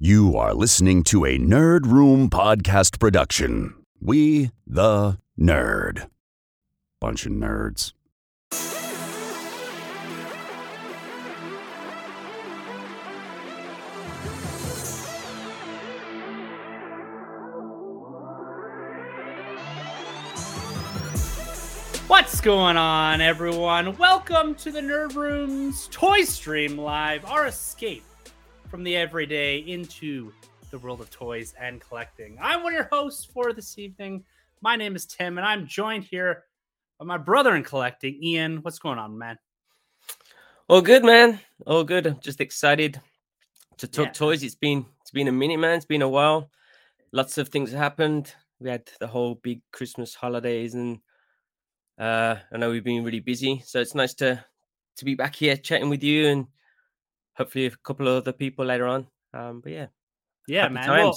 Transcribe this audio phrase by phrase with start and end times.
[0.00, 3.74] You are listening to a Nerd Room podcast production.
[4.00, 6.08] We, the nerd.
[7.00, 7.94] Bunch of nerds.
[22.06, 23.96] What's going on, everyone?
[23.96, 28.04] Welcome to the Nerd Room's Toy Stream Live, our escape
[28.70, 30.32] from the everyday into
[30.70, 32.36] the world of toys and collecting.
[32.40, 34.24] I'm one of your hosts for this evening.
[34.60, 36.44] My name is Tim, and I'm joined here
[36.98, 38.58] by my brother in collecting, Ian.
[38.58, 39.38] What's going on, man?
[40.68, 41.40] All good, man.
[41.66, 42.06] All good.
[42.06, 43.00] I'm just excited
[43.78, 44.12] to talk Yeah.
[44.12, 44.42] toys.
[44.42, 45.76] It's been it's been a minute, man.
[45.76, 46.50] It's been a while.
[47.12, 48.34] Lots of things happened.
[48.60, 50.98] We had the whole big Christmas holidays, and
[51.98, 53.62] uh, I know we've been really busy.
[53.64, 54.44] So it's nice to
[54.96, 56.46] to be back here chatting with you, and
[57.38, 59.06] hopefully a couple of other people later on.
[59.32, 59.86] Um, but yeah,
[60.48, 60.90] Yeah, happy man.
[60.90, 61.16] Well,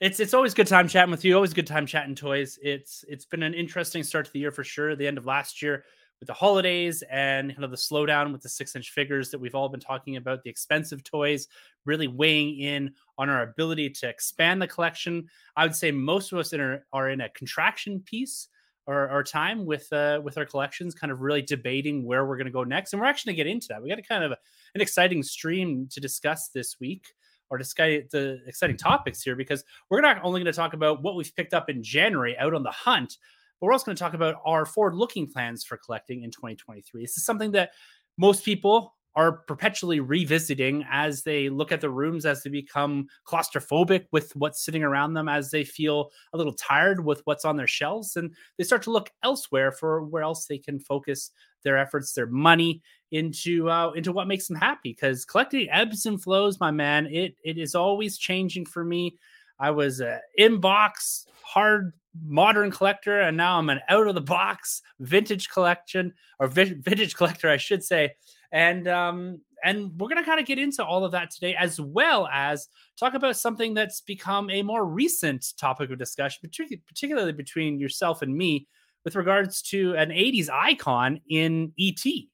[0.00, 1.34] it's it's always good time chatting with you.
[1.34, 2.58] Always good time chatting toys.
[2.62, 4.94] It's it's been an interesting start to the year for sure.
[4.94, 5.84] The end of last year
[6.20, 9.54] with the holidays and kind of the slowdown with the six inch figures that we've
[9.54, 10.42] all been talking about.
[10.42, 11.48] The expensive toys
[11.84, 15.28] really weighing in on our ability to expand the collection.
[15.56, 18.48] I would say most of us in are, are in a contraction piece
[18.86, 22.46] or, or time with uh, with our collections, kind of really debating where we're going
[22.46, 22.92] to go next.
[22.92, 23.82] And we're actually going to get into that.
[23.82, 24.34] We got to kind of
[24.74, 27.06] an exciting stream to discuss this week
[27.50, 31.14] or discuss the exciting topics here because we're not only going to talk about what
[31.14, 33.18] we've picked up in January out on the hunt,
[33.60, 37.02] but we're also going to talk about our forward looking plans for collecting in 2023.
[37.02, 37.70] This is something that
[38.18, 44.06] most people are perpetually revisiting as they look at the rooms, as they become claustrophobic
[44.10, 47.68] with what's sitting around them, as they feel a little tired with what's on their
[47.68, 51.30] shelves, and they start to look elsewhere for where else they can focus
[51.64, 54.92] their efforts, their money into uh, into what makes them happy.
[54.92, 57.06] Because collecting ebbs and flows, my man.
[57.06, 59.18] It it is always changing for me.
[59.58, 61.92] I was a inbox hard
[62.26, 67.16] modern collector, and now I'm an out of the box vintage collection or vi- vintage
[67.16, 68.14] collector, I should say.
[68.52, 72.28] And um, and we're gonna kind of get into all of that today, as well
[72.32, 77.78] as talk about something that's become a more recent topic of discussion, partic- particularly between
[77.78, 78.66] yourself and me,
[79.04, 82.30] with regards to an 80s icon in ET.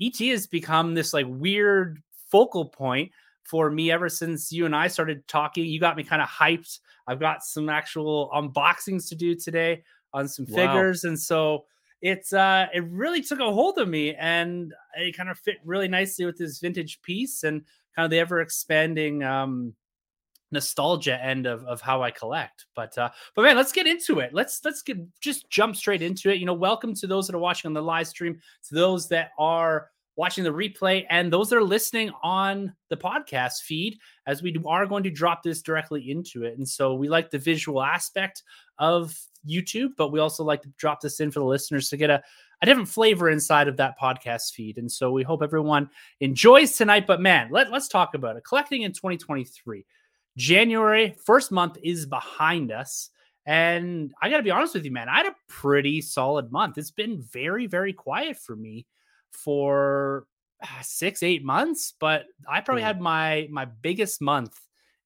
[0.00, 3.12] ET has become this like weird focal point
[3.44, 5.64] for me ever since you and I started talking.
[5.66, 6.78] You got me kind of hyped.
[7.06, 10.86] I've got some actual unboxings to do today on some Wow.
[10.86, 11.66] figures, and so
[12.00, 15.88] it's uh it really took a hold of me, and it kind of fit really
[15.88, 17.64] nicely with this vintage piece and
[17.94, 19.74] kind of the ever expanding um
[20.54, 22.66] nostalgia end of, of how I collect.
[22.74, 24.32] But uh but man, let's get into it.
[24.32, 26.38] Let's let's get just jump straight into it.
[26.38, 29.32] You know, welcome to those that are watching on the live stream, to those that
[29.38, 34.56] are watching the replay, and those that are listening on the podcast feed, as we
[34.64, 36.56] are going to drop this directly into it.
[36.56, 38.42] And so we like the visual aspect
[38.78, 42.10] of YouTube, but we also like to drop this in for the listeners to get
[42.10, 42.22] a,
[42.62, 44.78] a different flavor inside of that podcast feed.
[44.78, 47.06] And so we hope everyone enjoys tonight.
[47.06, 48.44] But man, let, let's talk about it.
[48.44, 49.84] Collecting in 2023.
[50.36, 53.10] January, first month is behind us.
[53.46, 56.78] And I got to be honest with you, man, I had a pretty solid month.
[56.78, 58.86] It's been very, very quiet for me
[59.32, 60.26] for
[60.62, 62.86] ah, six, eight months, but I probably Hmm.
[62.86, 64.58] had my my biggest month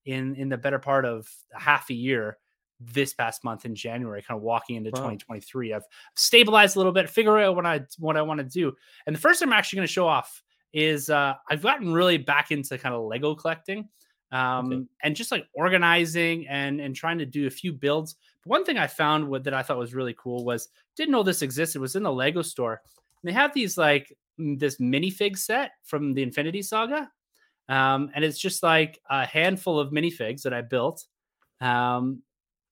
[0.05, 2.38] in in the better part of half a year
[2.81, 4.99] this past month in January, kind of walking into Wow.
[5.11, 5.75] 2023.
[5.75, 5.83] I've
[6.15, 8.72] stabilized a little bit, figure out what I what I want to do.
[9.06, 12.19] And the first thing I'm actually going to show off is uh, I've gotten really
[12.19, 13.88] back into kind of Lego collecting
[14.33, 18.16] um, and just like organizing and and trying to do a few builds.
[18.43, 21.22] But one thing I found with, that I thought was really cool was didn't know
[21.22, 22.81] this existed was in the Lego store.
[23.22, 27.11] And they have these like this minifig set from the Infinity Saga,
[27.69, 31.05] um, and it's just like a handful of minifigs that I built.
[31.61, 32.22] Um,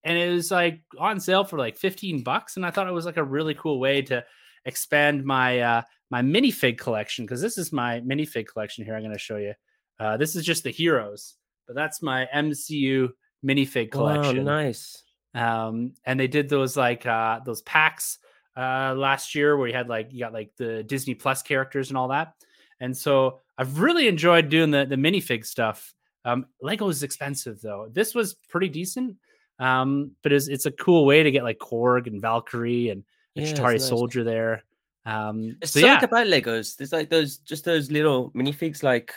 [0.06, 2.56] and it was like on sale for like 15 bucks.
[2.56, 4.24] And I thought it was like a really cool way to
[4.64, 8.94] expand my uh my minifig collection because this is my minifig collection here.
[8.94, 9.54] I'm gonna show you.
[9.98, 11.34] Uh this is just the heroes,
[11.66, 13.10] but that's my MCU
[13.44, 14.44] minifig collection.
[14.44, 15.02] Wow, nice.
[15.34, 18.18] Um, and they did those like uh those packs
[18.56, 21.98] uh last year where you had like you got like the Disney Plus characters and
[21.98, 22.32] all that.
[22.80, 25.94] And so I've really enjoyed doing the the minifig stuff.
[26.24, 27.88] Um, Lego is expensive though.
[27.92, 29.16] This was pretty decent.
[29.58, 33.04] Um, but it's it's a cool way to get like Korg and Valkyrie and
[33.34, 33.88] Yeah, Chitauri nice.
[33.88, 34.64] soldier there.
[35.06, 36.76] Um, It's so something yeah, about Legos.
[36.76, 38.82] There's like those just those little minifigs.
[38.82, 39.14] Like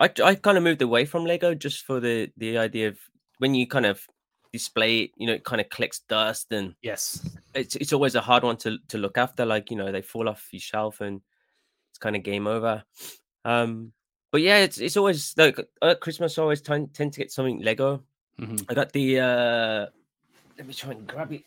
[0.00, 2.98] I I kind of moved away from Lego just for the the idea of
[3.38, 4.06] when you kind of
[4.52, 7.24] display it, you know, it kind of collects dust and yes,
[7.54, 9.44] it's it's always a hard one to to look after.
[9.44, 11.20] Like you know, they fall off your shelf and
[11.90, 12.82] it's kind of game over.
[13.44, 13.92] Um,
[14.32, 16.38] but yeah, it's it's always like at Christmas.
[16.38, 18.02] I always tend, tend to get something Lego.
[18.40, 18.64] Mhm.
[18.68, 19.20] I got the.
[19.20, 19.86] uh
[20.56, 21.44] Let me try and grab it.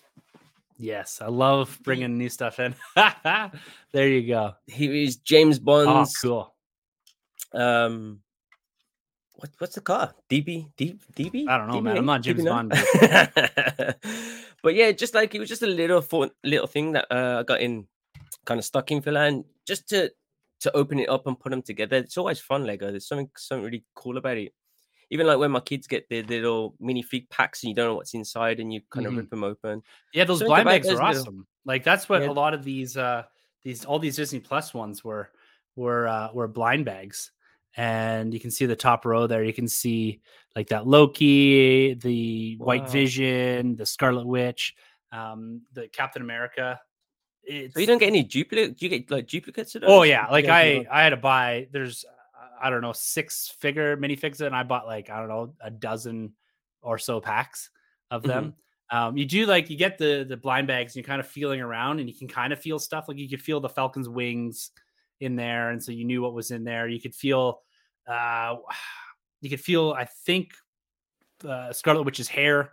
[0.78, 2.76] Yes, I love bringing new stuff in.
[3.92, 4.56] there you go.
[4.68, 6.56] Here is James Oh, cool.
[7.54, 8.23] Um,
[9.35, 10.13] what what's the car?
[10.30, 11.47] DB D, DB?
[11.47, 11.97] I don't know, man.
[11.97, 12.06] I'm DB8?
[12.06, 13.95] not James DB9?
[14.63, 17.44] but yeah, just like it was just a little fun, little thing that uh, I
[17.44, 17.88] got in,
[18.45, 20.12] kind of stuck in Villa, and just to
[20.62, 21.97] to open it up and put them together.
[21.97, 22.89] It's always fun, Lego.
[22.91, 24.53] There's something something really cool about it.
[25.09, 28.13] Even like when my kids get their little minifig packs and you don't know what's
[28.13, 29.09] inside and you kind Mhm.
[29.09, 29.83] of rip them open.
[30.13, 31.47] Yeah, those Something blind bags are little- awesome.
[31.65, 32.30] Like that's what Yeah.
[32.30, 33.24] a lot of these uh
[33.63, 35.30] these all these Disney Plus ones were
[35.75, 37.31] were uh were blind bags.
[37.75, 39.44] And you can see the top row there.
[39.44, 40.22] You can see
[40.56, 44.75] like that Loki, the White Vision, the Scarlet Witch,
[45.12, 46.80] um, the Captain America.
[47.44, 48.78] It's, So you don't get any duplicate.
[48.78, 49.90] Do you get like duplicates of those?
[49.90, 51.68] Oh yeah, like I I had to buy.
[51.72, 52.06] There's
[52.62, 56.34] I don't know six figure minifigs, and I bought like I don't know a dozen
[56.81, 57.69] or so packs
[58.12, 58.30] of Mm-hmm.
[58.30, 58.54] them.
[58.92, 61.60] Um, you do like you get the the blind bags, and you're kind of feeling
[61.62, 63.06] around, and you can kind of feel stuff.
[63.08, 64.72] Like you could feel the Falcon's wings
[65.24, 66.88] in there, and so you knew what was in there.
[66.88, 67.62] You could feel,
[68.08, 68.56] uh,
[69.42, 69.92] you could feel.
[69.92, 70.52] I think
[71.48, 72.72] uh, Scarlet Witch's hair.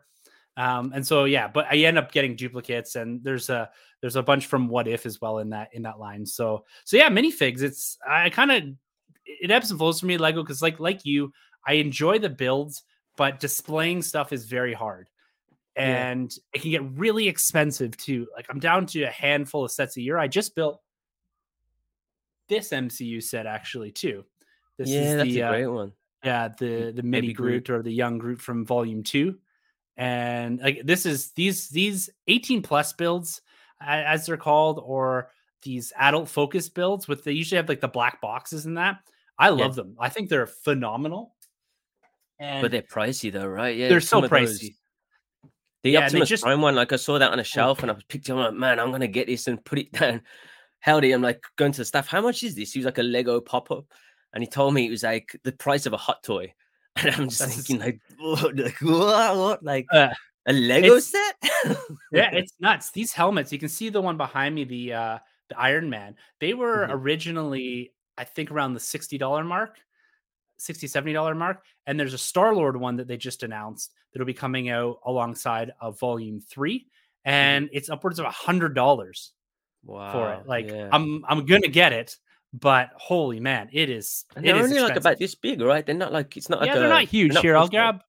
[0.56, 3.70] Um, and so yeah, but I end up getting duplicates, and there's a
[4.00, 6.26] there's a bunch from What If as well in that in that line.
[6.26, 7.62] So so yeah, minifigs.
[7.62, 8.62] It's I kind of
[9.24, 11.32] it ebbs and flows for me, Lego, because like like you,
[11.66, 12.82] I enjoy the builds,
[13.16, 15.08] but displaying stuff is very hard.
[15.76, 16.10] Yeah.
[16.10, 18.26] And it can get really expensive too.
[18.34, 20.18] Like I'm down to a handful of sets a year.
[20.18, 20.80] I just built
[22.50, 24.24] this MCU set actually too.
[24.76, 25.92] This yeah, that's the, a uh, great one.
[26.22, 27.64] yeah, the the mini Groot.
[27.64, 27.78] Groot.
[27.78, 29.38] or the young Groot from Volume Two,
[29.96, 33.40] and like this is these these eighteen plus builds
[33.80, 35.30] as they're called, or
[35.62, 38.98] these adult focus builds with they usually have like the black boxes in that.
[39.38, 39.96] I love them.
[39.98, 41.34] I think they're phenomenal.
[42.38, 43.76] And But they're pricey though, right?
[43.76, 44.74] Yeah, they're so pricey.
[45.82, 47.96] The Yeah, Optimus just- Prime one, like I saw that on a shelf and I
[48.08, 48.38] picked it up.
[48.38, 50.22] I'm like, man, I'm gonna get this and put it down.
[50.80, 52.08] Howdy, I'm like going to the staff.
[52.08, 52.72] How much is this?
[52.72, 53.84] He was like a Lego pop up,
[54.32, 56.52] and he told me it was like the price of a hot toy.
[56.96, 59.62] And I'm just That's- thinking, like, what, like what, what?
[59.62, 60.08] like Uh,
[60.46, 61.34] a Lego set?
[62.12, 62.90] yeah, it's nuts.
[62.90, 65.18] These helmets, you can see the one behind me, the uh
[65.48, 66.16] the Iron Man.
[66.40, 66.92] They were Mhm.
[66.92, 69.78] originally, I think, around the $60 mark,
[70.58, 71.64] 60 $70 mark.
[71.86, 75.72] And there's a Star Lord one that they just announced that'll be coming out alongside
[75.80, 76.86] of volume three.
[77.24, 79.32] And it's upwards of a hundred dollars
[79.84, 80.46] wow, for it.
[80.46, 80.88] Like yeah.
[80.92, 82.16] I'm I'm gonna get it,
[82.52, 85.84] but holy man, it is And they're is only like about this big, right?
[85.84, 87.34] They're not like it's not like yeah, they're a- not huge.
[87.34, 88.00] not Here, I'll grab.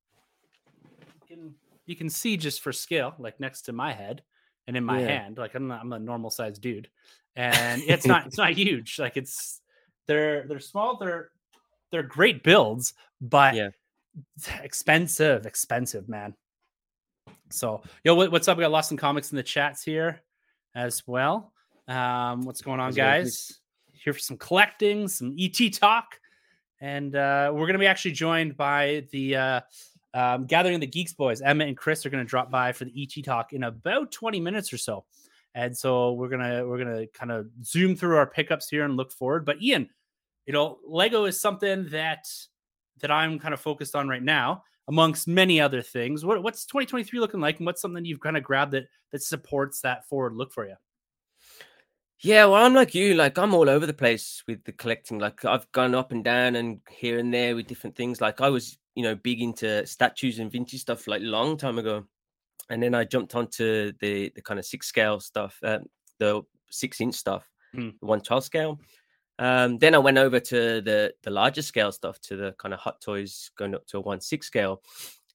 [1.29, 4.21] You can, you can see just for scale, like next to my head
[4.67, 5.07] and in my Yeah.
[5.07, 5.37] hand.
[5.37, 6.89] Like I'm, not, I'm a normal sized dude,
[7.35, 8.99] and it's not it's not huge.
[8.99, 9.61] Like it's
[10.07, 10.97] they're they're small.
[10.97, 11.29] They're
[11.91, 13.69] they're great builds, but Yeah.
[14.61, 16.35] expensive, expensive, man.
[17.49, 18.57] So, yo, what, what's up?
[18.57, 20.21] We got Lost in Comics in the chats here
[20.73, 21.50] as well.
[21.87, 23.59] Um, what's going on, How's it going, guys?
[23.93, 26.19] Here for some collecting, some ET talk,
[26.79, 29.61] and uh, we're gonna be actually joined by the uh,
[30.13, 31.41] um, Gathering of the Geeks boys.
[31.41, 34.73] Emma and Chris are gonna drop by for the ET talk in about 20 minutes
[34.73, 35.05] or so.
[35.53, 39.11] And so we're gonna we're gonna kind of zoom through our pickups here and look
[39.11, 39.45] forward.
[39.45, 39.89] But Ian,
[40.45, 42.25] you know, Lego is something that
[42.99, 46.23] that I'm kind of focused on right now, amongst many other things.
[46.23, 49.81] What, what's 2023 looking like, and what's something you've kind of grabbed that that supports
[49.81, 50.75] that forward look for you?
[52.23, 53.15] Yeah, well, I'm like you.
[53.15, 55.17] Like I'm all over the place with the collecting.
[55.19, 58.21] Like I've gone up and down and here and there with different things.
[58.21, 62.05] Like I was, you know, big into statues and vintage stuff like long time ago,
[62.69, 65.79] and then I jumped onto the the kind of six scale stuff, uh,
[66.19, 67.93] the six inch stuff, Mm.
[67.99, 68.79] the one twelve scale.
[69.39, 72.79] Um, then I went over to the the larger scale stuff, to the kind of
[72.81, 74.83] hot toys going up to a one six scale,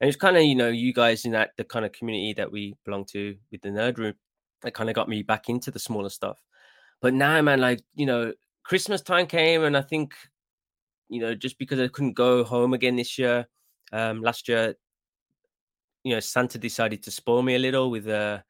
[0.00, 2.52] and it's kind of you know you guys in that the kind of community that
[2.52, 4.14] we belong to with the nerd room
[4.62, 6.40] that kind of got me back into the smaller stuff.
[7.06, 8.32] But now, man, like you know,
[8.64, 10.12] Christmas time came, and I think,
[11.08, 13.46] you know, just because I couldn't go home again this year,
[13.92, 14.74] um, last year,
[16.02, 18.40] you know, Santa decided to spoil me a little with uh,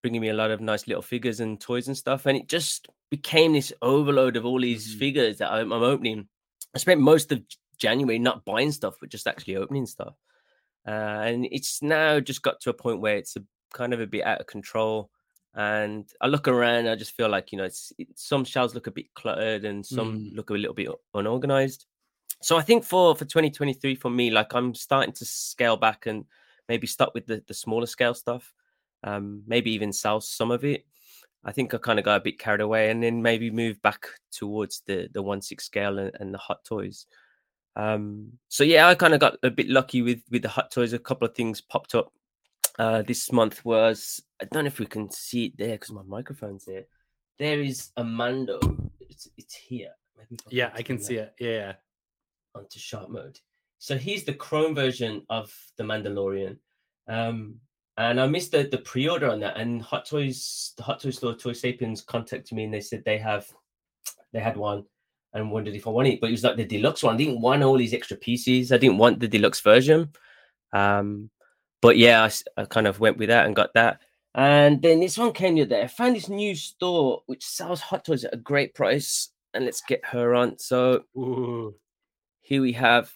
[0.00, 2.86] bringing me a lot of nice little figures and toys and stuff, and it just
[3.10, 4.98] became this overload of all these Mhm.
[5.00, 6.28] figures that I'm, I'm opening.
[6.72, 7.42] I spent most of
[7.78, 10.14] January not buying stuff, but just actually opening stuff,
[10.86, 10.90] uh,
[11.26, 14.24] and it's now just got to a point where it's a kind of a bit
[14.24, 15.10] out of control
[15.54, 18.86] and I look around, I just feel like you know, it's, it, some shelves look
[18.86, 20.34] a bit cluttered and some Mm.
[20.36, 21.86] look a little bit unorganized.
[22.42, 26.24] So I think for for 2023 for me, like I'm starting to scale back and
[26.68, 28.52] maybe start with the the smaller scale stuff,
[29.04, 30.84] um, maybe even sell some of it.
[31.46, 34.06] I think I kind of got a bit carried away, and then maybe move back
[34.32, 37.06] towards the the one six scale and, and the hot toys.
[37.76, 40.92] Um, so yeah, I kind of got a bit lucky with with the hot toys.
[40.92, 42.12] A couple of things popped up
[42.78, 43.64] uh, this month.
[43.64, 46.84] Was I don't know if we can see it there because my microphone's there.
[47.38, 48.60] There is a Mando.
[49.00, 49.90] It's it's here.
[50.16, 51.34] Maybe yeah, I can see it.
[51.38, 51.74] Yeah.
[52.54, 53.38] Onto sharp mode.
[53.78, 56.56] So here's the Chrome version of the Mandalorian.
[57.08, 57.56] Um,
[57.96, 59.56] and I missed the, the pre-order on that.
[59.56, 63.18] And Hot Toys, the Hot Toys store, Toy Sapiens contacted me and they said they
[63.18, 63.46] have,
[64.32, 64.84] they had one,
[65.32, 66.20] and wondered if I wanted it.
[66.20, 67.14] But it was like the deluxe one.
[67.14, 68.72] I didn't want all these extra pieces.
[68.72, 70.10] I didn't want the deluxe version.
[70.72, 71.30] Um,
[71.84, 74.00] but yeah, I, I kind of went with that and got that.
[74.34, 75.82] And then this one came the other day.
[75.82, 79.28] I found this new store which sells hot toys at a great price.
[79.52, 80.58] And let's get her on.
[80.58, 81.74] So Ooh.
[82.40, 83.12] here we have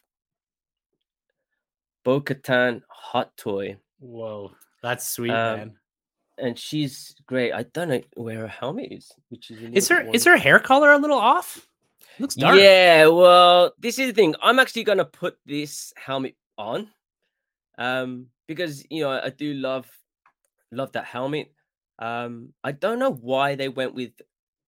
[2.05, 3.79] Bo Katan hot toy.
[4.01, 5.77] Whoa, that's sweet, um, man.
[6.37, 7.53] And she's great.
[7.53, 10.93] I don't know where her helmet is, which is is her is her hair color
[10.93, 11.67] a little off?
[12.21, 12.59] looks dark.
[12.59, 14.35] Yeah, well, this is the thing.
[14.43, 16.89] I'm actually gonna put this helmet on,
[17.79, 19.87] um, because you know I do love
[20.73, 21.53] love that helmet.
[22.01, 24.13] Um, I don't know why they went with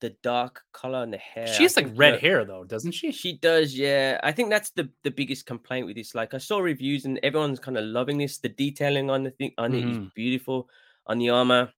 [0.00, 1.46] the dark color on the hair.
[1.46, 3.12] She has like red hair though, doesn't she?
[3.12, 4.18] She does, yeah.
[4.22, 6.14] I think that's the the biggest complaint with this.
[6.14, 8.38] Like I saw reviews and everyone's kind of loving this.
[8.38, 9.74] The detailing on the thing on mm.
[9.74, 10.06] it is mm-hmm.
[10.14, 10.68] beautiful
[11.06, 11.72] on the armor.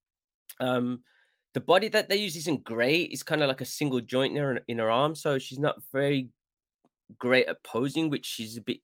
[0.60, 1.02] Um,
[1.54, 3.10] the body that they use isn't great.
[3.10, 5.76] It's kind of like a single joint in her, in her arm, so she's not
[5.92, 6.30] very
[7.18, 8.78] great at posing, which she's a bit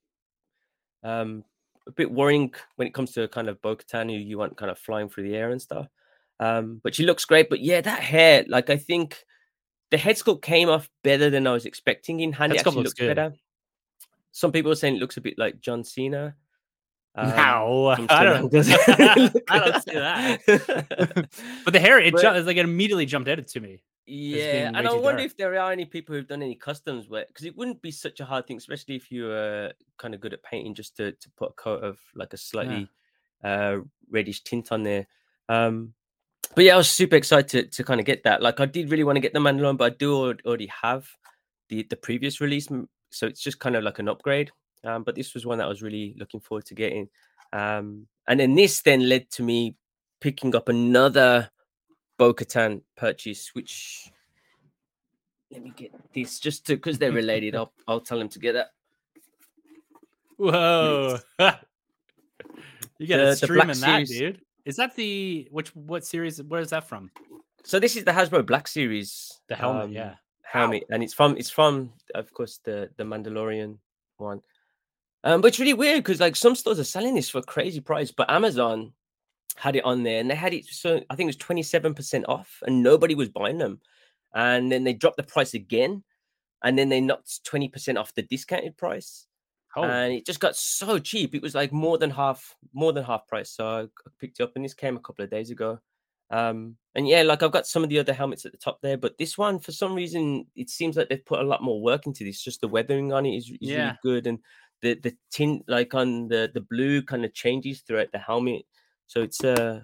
[1.05, 1.45] um
[1.89, 4.71] a bit worrying when it comes to a kind of Bo-Katan, who you want kind
[4.71, 5.89] of flying through the air and stuff.
[6.39, 7.51] Um, but she looks great.
[7.51, 9.25] But yeah, that hair, like I think
[9.91, 12.21] the head sculpt came off better than I was expecting.
[12.21, 13.33] In hand, it actually looks, looks better.
[14.33, 16.37] Some people are saying it looks a bit like John Cena.
[17.15, 18.55] Um, no, I don't.
[18.55, 21.29] I don't see that.
[21.65, 23.83] but the hair, it but, ju- like it immediately jumped out to me.
[24.09, 27.45] Yeah, and I wonder if there are any people who've done any customs where because
[27.45, 30.43] it wouldn't be such a hard thing, especially if you are kind of good at
[30.43, 32.89] painting, just to to put a coat of like a slightly
[33.45, 33.51] yeah.
[33.51, 35.07] uh reddish tint on there.
[35.49, 35.93] Um,
[36.55, 38.43] but yeah, I was super excited to, to kind of get that.
[38.43, 41.07] Like, I did really want to get the Mandalorian, but I do already have
[41.69, 42.69] the the previous release,
[43.11, 44.51] so it's just kind of like an upgrade.
[44.85, 47.09] Um, but this was one that I was really looking forward to getting.
[47.53, 49.77] Um, and then this then led to me
[50.21, 51.51] picking up another
[52.19, 54.11] Bo Katan purchase, which
[55.51, 57.55] let me get this just to because they're related.
[57.57, 58.73] I'll I'll tell them to get that.
[60.37, 61.19] Whoa!
[62.99, 64.41] you get a stream in that, dude.
[64.65, 66.43] Is that the which what series?
[66.43, 67.11] Where is that from?
[67.65, 69.41] So this is the Hasbro Black Series.
[69.49, 70.15] The helmet, um, yeah.
[70.43, 70.95] Helmet, wow.
[70.95, 73.79] and it's from it's from of course the the Mandalorian
[74.17, 74.43] one.
[75.25, 77.81] Um, but it's really weird because like some stores are selling this for a crazy
[77.81, 78.93] price, but Amazon
[79.57, 82.63] had it on there and they had it so I think it was 27% off
[82.67, 83.81] and nobody was buying them.
[84.35, 86.05] And then they dropped the price again
[86.63, 89.27] and then they knocked 20% off the discounted price.
[89.77, 89.83] Oh.
[89.83, 91.35] And it just got so cheap.
[91.35, 93.51] It was like more than half, more than half price.
[93.51, 95.81] So I picked it up and this came a couple of days ago.
[96.31, 98.99] Um, and yeah, like I've got some of the other helmets at the top there,
[98.99, 102.07] but this one, for some reason, it seems like they've put a lot more work
[102.07, 102.43] into this.
[102.43, 103.77] Just the weathering on it is, is yeah.
[103.77, 104.27] really good.
[104.27, 104.39] And
[104.83, 108.65] the the tint like on the the blue kind of changes throughout the helmet.
[109.09, 109.81] So it's uh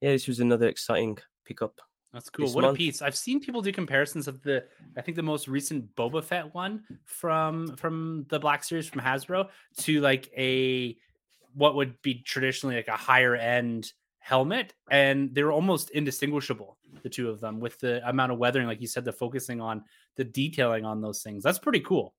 [0.00, 1.80] yeah, this was another exciting pickup.
[2.12, 2.50] That's cool.
[2.52, 2.76] What month.
[2.76, 3.02] a piece!
[3.02, 4.64] I've seen people do comparisons of the.
[4.96, 9.48] I think the most recent Boba Fett one from from the Black Series from Hasbro
[9.78, 10.96] to like a
[11.54, 16.78] what would be traditionally like a higher end helmet, and they're almost indistinguishable.
[17.02, 19.84] The two of them with the amount of weathering, like you said, the focusing on
[20.16, 21.44] the detailing on those things.
[21.44, 22.14] That's pretty cool.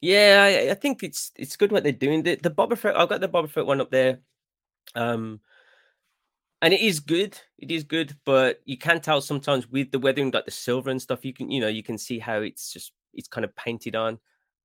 [0.00, 2.22] Yeah, I, I, think it's it's good what they're doing.
[2.22, 4.20] The, the Boba Fett, I've got the Boba Fett one up there,
[4.94, 5.40] um,
[6.62, 7.38] and it is good.
[7.58, 11.00] It is good, but you can tell sometimes with the weathering, like the silver and
[11.00, 13.96] stuff, you can you know you can see how it's just it's kind of painted
[13.96, 14.18] on.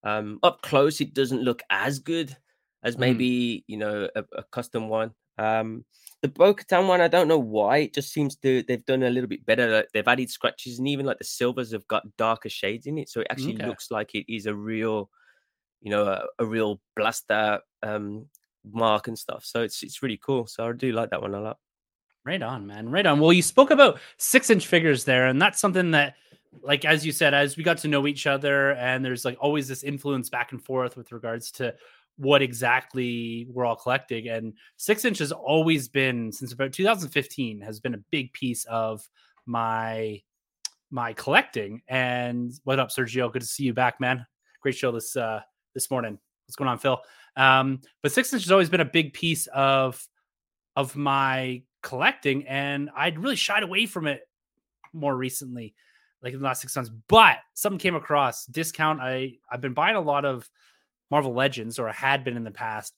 [0.04, 2.36] Um, up close, it doesn't look as good
[2.84, 3.00] as mm.
[3.00, 3.64] maybe mm.
[3.68, 5.12] you know a, a, custom one.
[5.38, 5.86] Um,
[6.22, 7.78] the Bo-Katan one, I don't know why.
[7.78, 9.68] It just seems to they've done a little bit better.
[9.70, 13.10] Like they've added scratches, and even like the silvers have got darker shades in it,
[13.10, 13.68] so it actually okay.
[13.68, 15.10] looks like it is a real
[15.84, 18.26] you know, a, a real blaster um,
[18.66, 19.44] mark and stuff.
[19.46, 20.48] So it's it's really cool.
[20.48, 21.58] So I do like that one a lot.
[22.26, 22.90] Right on, man.
[22.90, 23.20] Right on.
[23.20, 26.16] Well, you spoke about six inch figures there, and that's something that,
[26.62, 29.68] like as you said, as we got to know each other, and there's like always
[29.68, 31.76] this influence back and forth with regards to
[32.18, 34.30] what exactly we're all collecting.
[34.30, 39.08] And six inch has always been since about 2015 has been a big piece of
[39.46, 40.22] my
[40.92, 41.82] my collecting.
[41.88, 43.34] And what up, Sergio?
[43.34, 44.26] Good to see you back, man.
[44.62, 45.42] Great show this uh
[45.74, 46.18] this morning.
[46.46, 47.02] What's going on, Phil?
[47.36, 50.08] Um, but six inch has always been a big piece of
[50.76, 54.22] of my collecting, and I'd really shied away from it
[54.94, 55.76] more recently,
[56.24, 56.90] like in the last six months.
[57.08, 59.00] But something came across discount.
[59.02, 60.50] I I've been buying a lot of
[61.12, 62.96] Marvel Legends or had been in the past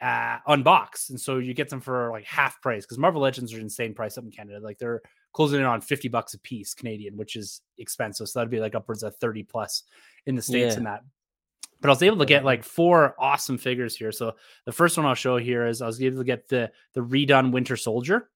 [0.00, 3.58] uh, unboxed, and so you get them for like half price because Marvel Legends are
[3.60, 4.60] insane price up in Canada.
[4.62, 5.00] Like they're
[5.32, 8.28] closing in on fifty bucks a piece Canadian, which is expensive.
[8.28, 9.82] So that'd be like upwards of thirty plus
[10.26, 10.78] in the states Yeah.
[10.78, 11.00] in that.
[11.80, 14.10] But I was able to get like four awesome figures here.
[14.12, 17.00] So the first one I'll show here is I was able to get the the
[17.02, 18.30] redone Winter Soldier.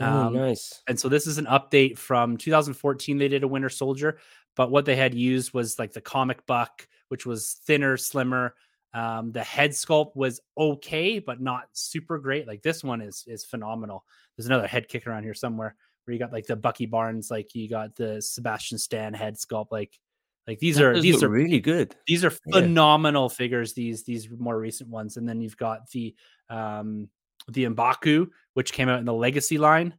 [0.00, 0.82] Oh, Um, nice.
[0.88, 3.18] and so this is an update from 2014.
[3.18, 4.18] They did a Winter Soldier,
[4.56, 8.54] but what they had used was like the comic buck, which was thinner, slimmer.
[8.94, 12.46] Um, the head sculpt was okay, but not super great.
[12.46, 14.04] Like this one is is phenomenal.
[14.36, 17.54] There's another head kick around here somewhere where you got like the Bucky Barnes, like
[17.54, 19.68] you got the Sebastian Stan head sculpt.
[19.70, 19.98] Like
[20.46, 21.94] like these That are these are really good.
[22.06, 22.60] these are Yeah.
[22.60, 23.74] phenomenal figures.
[23.74, 26.14] These these more recent ones, and then you've got the
[26.50, 27.08] um
[27.48, 29.94] the Mbaku, which came out in the Legacy line.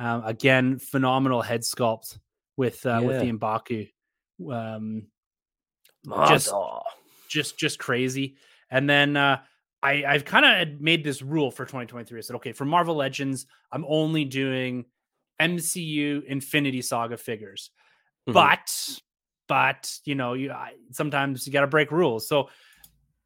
[0.00, 2.18] Um, again, phenomenal head sculpt
[2.56, 3.32] with uh, with the Yeah.
[3.32, 3.88] Mbaku.
[4.52, 5.06] Um,
[6.28, 6.52] Just-
[7.28, 8.36] just just crazy.
[8.70, 9.42] And then uh,
[9.82, 12.18] I I've kind of made this rule for 2023.
[12.18, 14.86] I said, okay, for Marvel Legends, I'm only doing
[15.40, 17.70] MCU Infinity Saga figures.
[18.28, 18.32] Mhm.
[18.34, 19.00] But
[19.48, 22.28] but you know, you I, sometimes you got to break rules.
[22.28, 22.48] So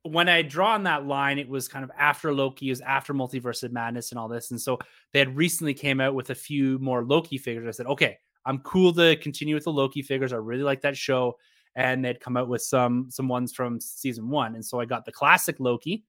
[0.05, 3.15] when I draw on that line, it was kind of after Loki, it was after
[3.15, 4.51] Multiverse of Madness and all this.
[4.51, 4.79] And so
[5.13, 7.69] they had recently came out with a few more Loki figures.
[7.69, 10.33] I said, okay, I'm cool to continue with the Loki figures.
[10.33, 11.39] I really like that show.
[11.77, 14.55] And they'd come out with some some ones from season one.
[14.55, 16.05] And so I got the classic Loki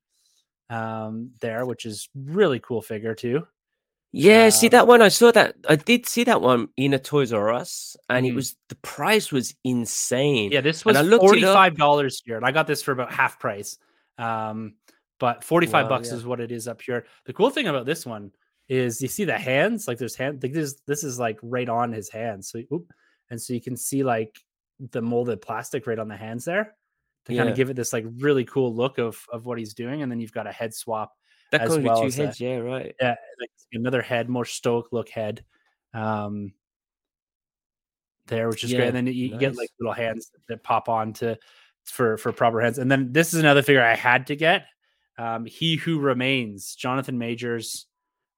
[0.69, 3.45] um there, which is really cool figure too.
[4.15, 5.01] Yeah, see Um, that one.
[5.01, 5.55] I saw that.
[5.67, 9.31] I did see that one in a Toys R Us, and it was the price
[9.31, 10.51] was insane.
[10.51, 11.29] Yeah, this was I looked it up.
[11.29, 13.77] forty five dollars here, and I got this for about half price.
[14.19, 14.75] Um,
[15.19, 16.17] but forty five Wow, bucks yeah.
[16.17, 17.07] is what it is up here.
[17.25, 18.31] The cool thing about this one
[18.69, 21.91] is you see the hands, like there's hand, like this this is like right on
[21.91, 22.49] his hands.
[22.51, 22.93] So, oop,
[23.31, 24.37] and so you can see like
[24.91, 26.75] the molded plastic right on the hands there
[27.25, 30.03] to kind of give it this like really cool look of of what he's doing.
[30.03, 31.13] And then you've got a head swap
[31.53, 32.41] that as comes well with two heads.
[32.41, 32.95] Yeah, right.
[32.99, 35.45] yeah, like another head, more stoic look head.
[35.93, 36.53] Um
[38.27, 38.87] there, which is great.
[38.87, 41.37] And then you, you get like little hands that pop on to
[41.85, 42.79] for for proper hands.
[42.79, 44.65] And then this is another figure I had to get.
[45.17, 47.85] Um, he who remains, Jonathan Majors,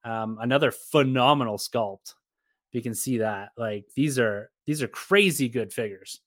[0.04, 2.14] um, another phenomenal sculpt.
[2.70, 3.52] If you can see that.
[3.58, 6.20] Like these are these are crazy good figures.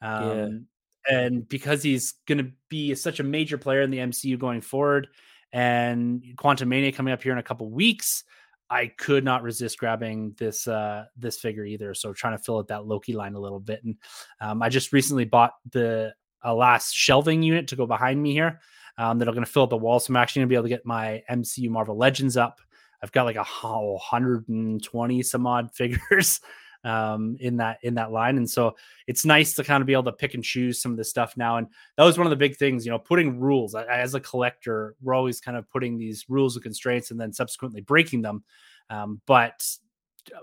[0.00, 0.66] Um
[1.08, 5.08] and because he's gonna be such a major player in the MCU going forward,
[5.52, 8.24] and Quantumania coming up here in a couple weeks,
[8.70, 11.94] I could not resist grabbing this uh this figure either.
[11.94, 13.84] So trying to fill out that Loki line a little bit.
[13.84, 13.96] And
[14.40, 18.60] um, I just recently bought the a last shelving unit to go behind me here.
[18.98, 19.98] Um, that are going to fill up the wall.
[19.98, 22.60] So I'm actually going to be able to get my MCU Marvel Legends up.
[23.02, 26.40] I've got like a hu- 120 some odd figures
[26.84, 30.04] um, in that in that line, and so it's nice to kind of be able
[30.04, 31.56] to pick and choose some of the stuff now.
[31.56, 31.66] And
[31.96, 33.74] that was one of the big things, you know, putting rules.
[33.74, 37.80] As a collector, we're always kind of putting these rules and constraints, and then subsequently
[37.80, 38.42] breaking them.
[38.90, 39.64] Um, but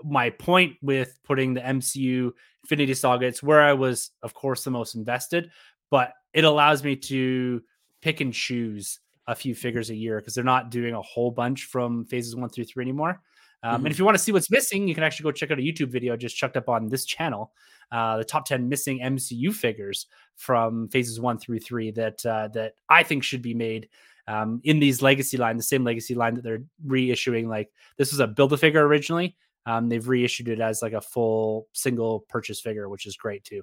[0.04, 2.32] my point with putting the MCU
[2.64, 5.50] Infinity Saga, it's where I was, of course, the most invested,
[5.90, 7.62] but it allows me to
[8.02, 11.64] pick and choose a few figures a year because they're not doing a whole bunch
[11.64, 13.20] from phases one through three anymore.
[13.62, 13.84] Um, Mhm.
[13.84, 15.62] And if you want to see what's missing, you can actually go check out a
[15.62, 17.52] YouTube video just chucked up on this channel,
[17.92, 22.74] uh, the top ten missing MCU figures from phases one through three that uh, that
[22.88, 23.88] I think should be made
[24.26, 27.48] um, in these legacy line, the same legacy line that they're reissuing.
[27.48, 29.36] Like this was a build a figure originally.
[29.66, 33.62] Um, they've reissued it as like a full single purchase figure, which is great too.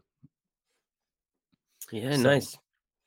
[1.91, 2.57] Yeah, So- nice.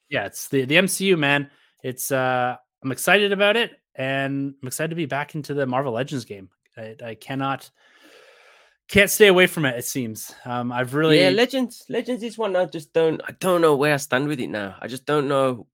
[0.08, 1.50] yeah, it's the the MCU man.
[1.84, 5.92] It's uh I'm excited about it and I'm excited to be back into the Marvel
[5.92, 6.48] Legends game.
[6.80, 7.70] I, I cannot
[8.88, 10.34] can't stay away from it it seems.
[10.44, 11.84] Um I've really Yeah, Legends.
[11.88, 13.20] Legends is one I just don't.
[13.28, 14.74] I don't know where I stand with it now.
[14.80, 15.66] I just don't know.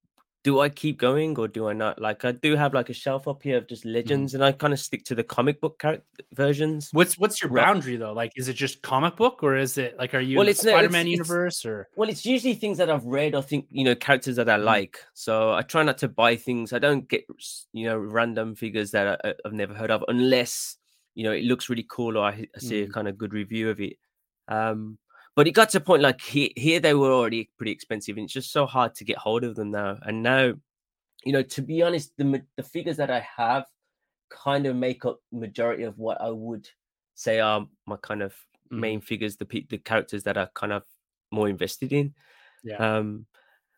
[0.45, 2.01] Do I keep going or do I not?
[2.01, 3.95] Like I do have like a shelf up here of just Mm-hmm.
[3.97, 6.91] Legends, and I kind of stick to the comic book character versions.
[6.93, 8.13] what's what's your boundary though?
[8.13, 10.61] Like is it just comic book or is it like are you Well, in it's
[10.61, 13.95] Spider-Man it's- universe or Well, it's usually things that I've read or think you know
[13.97, 14.65] characters that I Mhm.
[14.75, 14.95] like.
[15.15, 16.73] So I try not to buy things.
[16.75, 17.25] I don't get
[17.73, 20.77] you know random figures that I, I've never heard of unless
[21.17, 22.97] you know it looks really cool or I, I see a Mhm.
[22.97, 23.99] kind of good review of it.
[24.49, 24.99] Um,
[25.37, 28.27] but it got to a point like here, here they were already pretty expensive, and
[28.27, 29.99] it's just so hard to get hold of them now.
[30.03, 30.55] And now,
[31.25, 33.67] you know, to be honest, the the figures that I have
[34.31, 36.69] kind of make up majority of what I would
[37.15, 38.37] say are my kind of
[38.71, 38.83] Mhm.
[38.83, 40.85] main figures, the the characters that are kind of
[41.33, 42.15] more invested in.
[42.63, 42.81] yeah.
[42.81, 43.27] Um,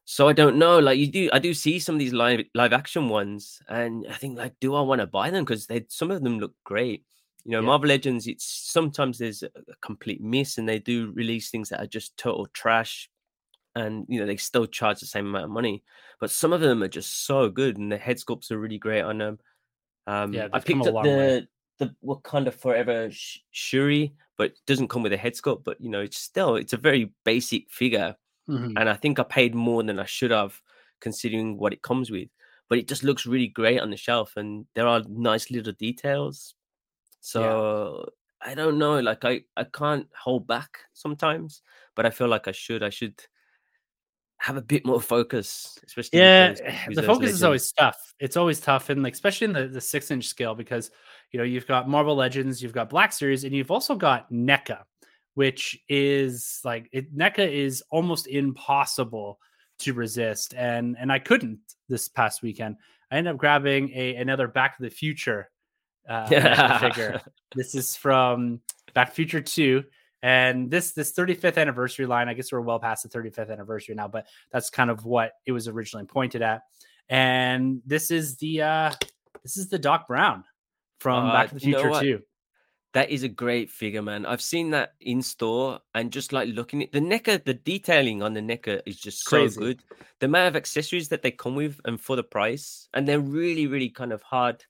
[0.05, 0.79] so I don't know.
[0.79, 4.15] Like you do, I do see some of these live live action ones, and I
[4.17, 5.45] think like, do I want to buy them?
[5.45, 7.07] Because they some of them look great.
[7.49, 7.67] You know, Yeah.
[7.73, 8.27] Marvel Legends.
[8.29, 12.47] It's sometimes there's a, complete miss, and they do release things that are just total
[12.53, 13.09] trash.
[13.77, 15.83] and you know they still charge the same amount of money.
[16.21, 19.03] But some of them are just so good, and the head sculpts are really great
[19.03, 19.39] on them.
[20.07, 21.47] Um, Yeah, I picked up long way.
[21.79, 25.65] the the Wakanda Forever sh- Shuri, but it doesn't come with a head sculpt.
[25.65, 28.17] But you know, it's still it's a very basic figure,
[28.49, 28.75] Mhm.
[28.79, 30.61] and I think I paid more than I should have,
[31.01, 32.29] considering what it comes with.
[32.69, 36.55] But it just looks really great on the shelf, and there are nice little details.
[37.21, 38.09] So
[38.41, 41.63] I don't know, like I I can't hold back sometimes,
[41.97, 42.83] but I feel like I should.
[42.83, 43.21] I should
[44.41, 48.15] have a bit more focus, especially Yeah, those- eh, the focus is always tough.
[48.21, 50.91] It's always tough, and like especially in the, the six inch scale, because
[51.33, 54.83] you know you've got Marvel Legends, you've got Black Series, and you've also got NECA,
[55.35, 59.41] which is like it, NECA is almost impossible
[59.81, 62.77] to resist, and and I couldn't this past weekend.
[63.11, 65.51] I ended up grabbing a another Back to the Future
[66.09, 67.21] uh, figure.
[67.55, 68.61] This is from
[68.93, 69.85] Back to the Future Two,
[70.23, 72.29] and this this 35th anniversary line.
[72.29, 75.53] I guess we're well past the 35th anniversary now, but that's kind of what it
[75.53, 76.63] was originally pointed at.
[77.09, 78.93] And this is the uh
[79.43, 80.45] this is the Doc Brown
[81.01, 82.01] from Uh, Back to the Future?
[82.01, 82.23] 2.
[82.95, 84.27] That is a great figure, man.
[84.27, 88.35] I've seen that in store and just like looking at the NECA, the detailing on
[88.35, 89.83] the NECA is just so good.
[90.21, 93.67] The amount of accessories that they come with and for the price, and they're really,
[93.67, 94.65] really kind of hard,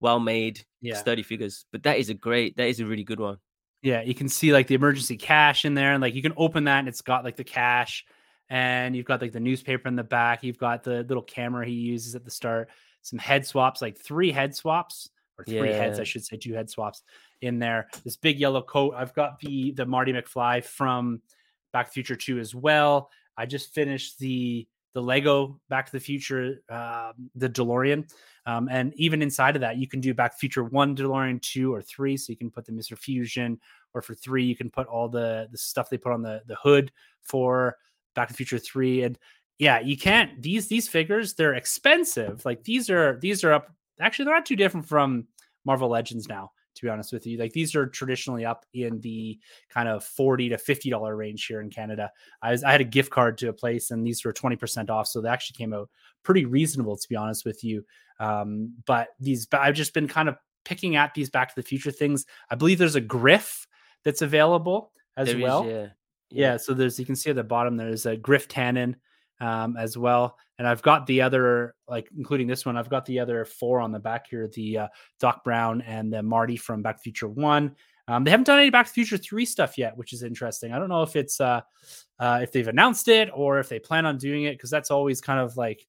[0.00, 0.96] well made, Yeah.
[0.96, 1.64] sturdy figures.
[1.72, 3.38] But that is a great, that is a really good one.
[3.82, 6.64] Yeah, you can see like the emergency cash in there, and like you can open
[6.64, 8.04] that and it's got like the cash,
[8.48, 10.44] and you've got like the newspaper in the back.
[10.44, 14.30] You've got the little camera he uses at the start, some head swaps, like three
[14.30, 17.02] head swaps or three heads, I should say, two head swaps
[17.40, 17.88] in there.
[18.04, 18.94] This big yellow coat.
[18.96, 21.20] I've got the the Marty McFly from
[21.72, 23.10] Back Future 2 as well.
[23.36, 28.10] I just finished the the Lego Back to the Future, um, the DeLorean.
[28.44, 31.40] Um, and even inside of that, you can do Back to the Future 1 DeLorean,
[31.42, 32.16] 2, or 3.
[32.16, 32.96] So you can put the Mr.
[32.98, 33.58] Fusion,
[33.94, 36.56] or for 3, you can put all the, the stuff they put on the, the
[36.56, 37.76] hood for
[38.14, 39.04] Back to the Future 3.
[39.04, 39.18] And
[39.58, 42.44] yeah, you can't these these figures, they're expensive.
[42.44, 45.28] Like these are these are up actually they're not too different from
[45.64, 47.38] Marvel Legends now, to be honest with you.
[47.38, 51.60] Like these are traditionally up in the kind of 40 to 50 dollar range here
[51.60, 52.10] in Canada.
[52.42, 55.06] I was I had a gift card to a place and these were 20% off.
[55.08, 55.90] So they actually came out
[56.22, 57.84] pretty reasonable to be honest with you.
[58.20, 61.66] Um, but these but I've just been kind of picking at these back to the
[61.66, 62.24] future things.
[62.50, 63.66] I believe there's a griff
[64.04, 65.66] that's available as There is, well.
[65.66, 65.86] yeah.
[66.34, 68.94] Yeah, so there's you can see at the bottom there's a Griff Tannen
[69.42, 72.76] um, as well, and I've got the other like including this one.
[72.76, 74.88] I've got the other four on the back here: the uh,
[75.20, 77.74] Doc Brown and the Marty from Back to the Future One.
[78.08, 80.72] Um, they haven't done any Back to the Future Three stuff yet, which is interesting.
[80.72, 81.60] I don't know if it's uh,
[82.18, 85.20] uh, if they've announced it or if they plan on doing it because that's always
[85.20, 85.86] kind of like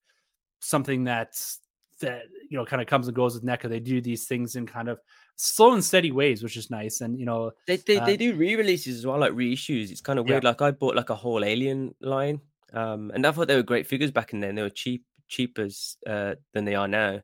[0.60, 1.60] something that's
[2.00, 3.70] that you know kind of comes and goes with NECA.
[3.70, 5.00] They do these things in kind of
[5.36, 7.02] slow and steady ways, which is nice.
[7.02, 9.92] And you know, They they, Uh, they do re-releases as well, like reissues.
[9.92, 10.34] It's kind of Yeah.
[10.34, 10.44] weird.
[10.44, 12.42] Like I bought like a whole Alien line,
[12.74, 14.56] um, and I thought they were great figures back in then.
[14.56, 15.68] They were cheap, cheaper
[16.08, 17.22] uh, than they are now.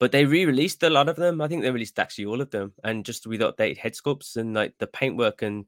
[0.00, 1.40] But they re-released a lot of them.
[1.40, 4.54] I think they released actually all of them, and just with updated head sculpts and
[4.54, 5.66] like the paintwork and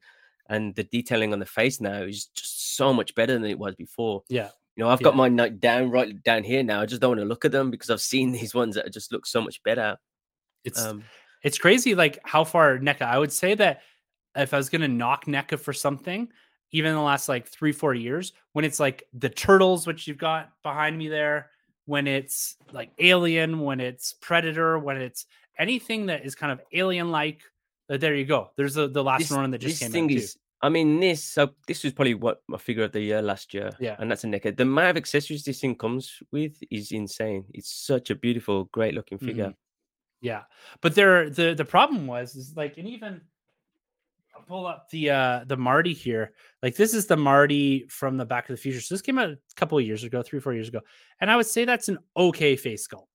[0.49, 3.77] and the detailing on the face now is just so much better than it was
[3.77, 4.25] before.
[4.29, 5.19] yeah, You know, I've got Yeah.
[5.19, 6.81] mine like down right down here now.
[6.81, 9.13] I just don't want to look at them because I've seen these ones that just
[9.13, 9.97] look so much better.
[10.65, 11.05] it's Um,
[11.45, 13.03] it's crazy like how far NECA.
[13.03, 13.83] I would say that
[14.35, 16.29] if I was gonna knock NECA for something,
[16.73, 20.19] even in the last like three, four years, when it's like the turtles, which you've
[20.19, 21.51] got behind me there,
[21.87, 25.27] when it's like Alien, when it's Predator, when it's
[25.59, 27.43] anything that is kind of alien like,
[27.89, 28.51] there you go.
[28.57, 30.17] There's the the last this, one that just this came thing out too.
[30.17, 33.53] is I mean this so this was probably what my figure of the year last
[33.53, 33.71] year.
[33.81, 33.97] Yeah.
[33.99, 34.57] And that's a NECA.
[34.57, 37.45] The amount of accessories this thing comes with is insane.
[37.53, 39.49] It's such a beautiful, great looking figure.
[39.49, 39.55] Mhm.
[40.21, 40.43] Yeah,
[40.83, 43.23] but there the the problem was is like and even
[44.41, 46.33] I'll pull up the uh the Marty here.
[46.63, 48.81] Like this is the Marty from the Back of the Future.
[48.81, 50.81] So this came out a couple of years ago, three four years ago,
[51.21, 53.07] and I would say that's an okay face sculpt.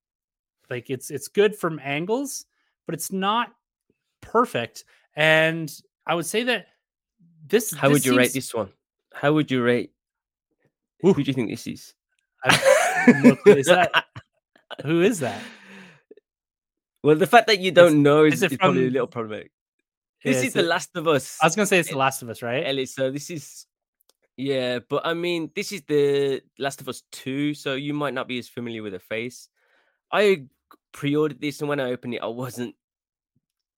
[0.70, 2.44] Like it's it's good from angles,
[2.86, 3.52] but it's not
[4.20, 4.84] perfect.
[5.14, 5.72] And
[6.06, 6.66] I would say that
[7.46, 7.72] this.
[7.74, 8.68] How this would you rate this one?
[9.12, 9.92] How would you rate
[11.04, 11.12] Ooh.
[11.12, 11.94] who do you think this is?
[13.46, 14.04] Is that-
[14.84, 15.40] Who is that?
[17.02, 19.52] Well, the fact that you don't know is, is is probably a little problematic.
[20.24, 21.38] Yeah, This is The Last of Us.
[21.42, 22.66] I was gonna say it's The Last of Us, right?
[22.66, 23.66] Ellie, so this is
[24.36, 28.28] yeah, but I mean, this is the Last of Us 2, so you might not
[28.28, 29.48] be as familiar with the face.
[30.12, 30.44] I
[30.92, 32.74] pre-ordered this, and when I opened it, I wasn't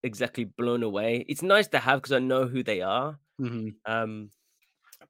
[0.03, 1.25] exactly blown away.
[1.29, 3.19] It's nice to have because I know who they are.
[3.41, 3.75] Mhm.
[3.87, 4.31] Um,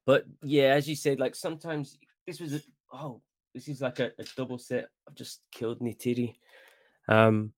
[0.05, 2.61] but yeah, as you said, like sometimes this was a
[2.93, 3.21] oh,
[3.55, 4.89] this is like a, a double set.
[5.07, 6.35] I've just killed Nitiri.
[7.07, 7.53] Um,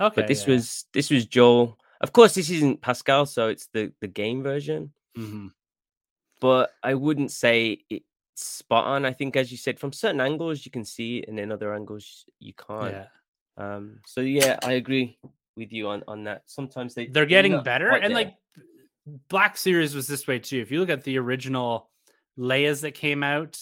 [0.00, 0.54] Okay, but this yeah.
[0.54, 1.76] was this was Joel.
[2.00, 5.50] Of course, this isn't Pascal, so it's the the game version Mhm.
[6.40, 8.04] but I wouldn't say it's
[8.36, 9.04] spot on.
[9.04, 11.74] I think, as you said, from certain angles you can see it, and then other
[11.74, 12.92] angles you can't.
[12.94, 13.06] Yeah.
[13.56, 15.18] Um, so yeah, I agree
[15.56, 16.42] with you on on that.
[16.46, 18.24] Sometimes they they're they're getting better and there.
[18.24, 18.34] like
[19.28, 21.90] black series was this way too if you look at the original
[22.38, 23.58] Leias that came out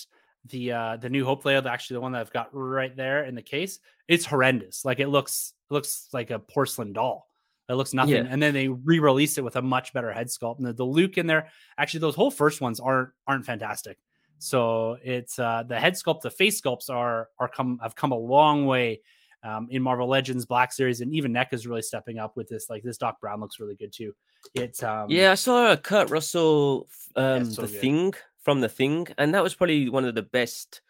[0.47, 3.37] the uh the new hope Leia actually the one that i've got right there in
[3.37, 7.29] the case it's horrendous like it looks looks like a porcelain doll
[7.69, 8.27] it looks nothing Yeah.
[8.31, 11.19] and then they re-released it with a much better head sculpt and the, the luke
[11.19, 11.49] in there
[11.79, 13.99] actually those whole first ones aren't aren't fantastic
[14.39, 18.19] so it's uh the head sculpt the face sculpts are are come have come a
[18.19, 19.01] long way
[19.43, 22.69] um, in Marvel Legends, Black Series, and even NECA is really stepping up with this.
[22.69, 24.13] Like this Doc Brown looks really good too.
[24.55, 27.81] It's um yeah, I saw a Kurt Russell um, so the good.
[27.81, 30.81] thing from the thing, and that was probably one of the best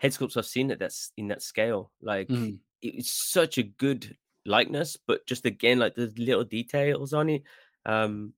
[0.00, 1.90] head sculpts I've seen at that's in that scale.
[2.02, 2.58] Like Mhm.
[2.82, 4.14] it's such a good
[4.46, 7.42] likeness, but just again, like the little details on it.
[7.86, 8.34] Um,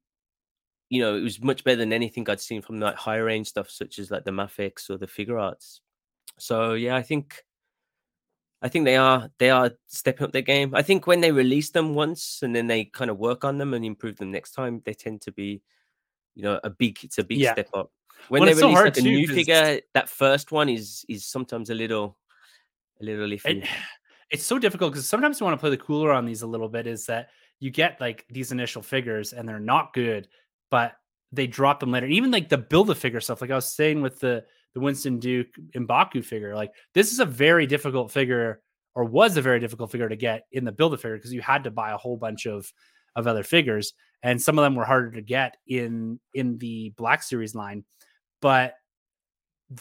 [0.90, 3.70] you know, it was much better than anything I'd seen from like higher range stuff,
[3.70, 5.80] such as like the Mafex or the Figuarts.
[6.38, 7.44] So yeah, I think
[8.62, 10.74] I think they are they are stepping up their game.
[10.74, 13.74] I think when they release them once and then they kind of work on them
[13.74, 15.62] and improve them next time, they tend to be,
[16.34, 17.52] you know, a big it's a big Yeah.
[17.52, 17.90] step up.
[18.28, 20.68] When Well, they so release hard like a too, new 'cause- figure, that first one
[20.68, 22.18] is is sometimes a little
[23.00, 23.62] a little iffy.
[23.64, 23.68] it,
[24.30, 26.68] it's so difficult because sometimes you want to play the cooler on these a little
[26.68, 26.86] bit.
[26.86, 27.28] Is that
[27.60, 30.28] you get like these initial figures and they're not good,
[30.70, 30.94] but
[31.32, 32.06] they drop them later.
[32.06, 35.18] Even like the build a figure stuff, like I was saying with the the Winston
[35.18, 38.60] Duke Mbaku figure, like this is a very difficult figure
[38.96, 41.42] or was a very difficult figure to get in the build a figure because you
[41.42, 42.72] had to buy a whole bunch of
[43.16, 47.22] of other figures and some of them were harder to get in in the Black
[47.22, 47.84] Series line,
[48.40, 48.74] but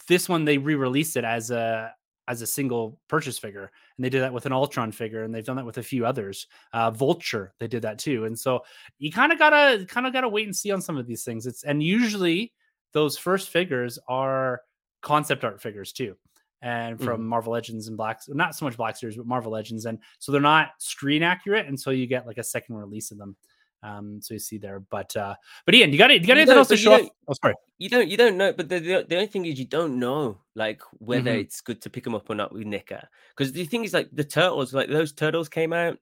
[0.06, 1.92] this one they re-released it as a
[2.28, 5.44] as a single purchase figure and they did that with an ultron figure and they've
[5.44, 6.46] done that with a few others.
[6.72, 8.60] Uh vulture they did that too and so
[8.98, 11.46] you kind of gotta kind of gotta wait and see on some of these things.
[11.46, 12.52] It's and usually
[12.92, 14.62] those first figures are
[15.02, 16.16] concept art figures too
[16.62, 19.98] and from marvel legends and black not so much black series but marvel legends and
[20.18, 23.36] so they're not screen accurate until you get like a second release of them
[23.84, 25.34] um so you see there but uh
[25.66, 27.54] but ian you got it you got You anything else to show off oh sorry
[27.78, 30.40] You don't you don't know, but the the, the only thing is you don't know
[30.54, 31.40] like whether Mhm.
[31.42, 33.08] it's good to pick them up or not with NECA.
[33.36, 35.98] Because the thing is like the turtles, like those turtles came out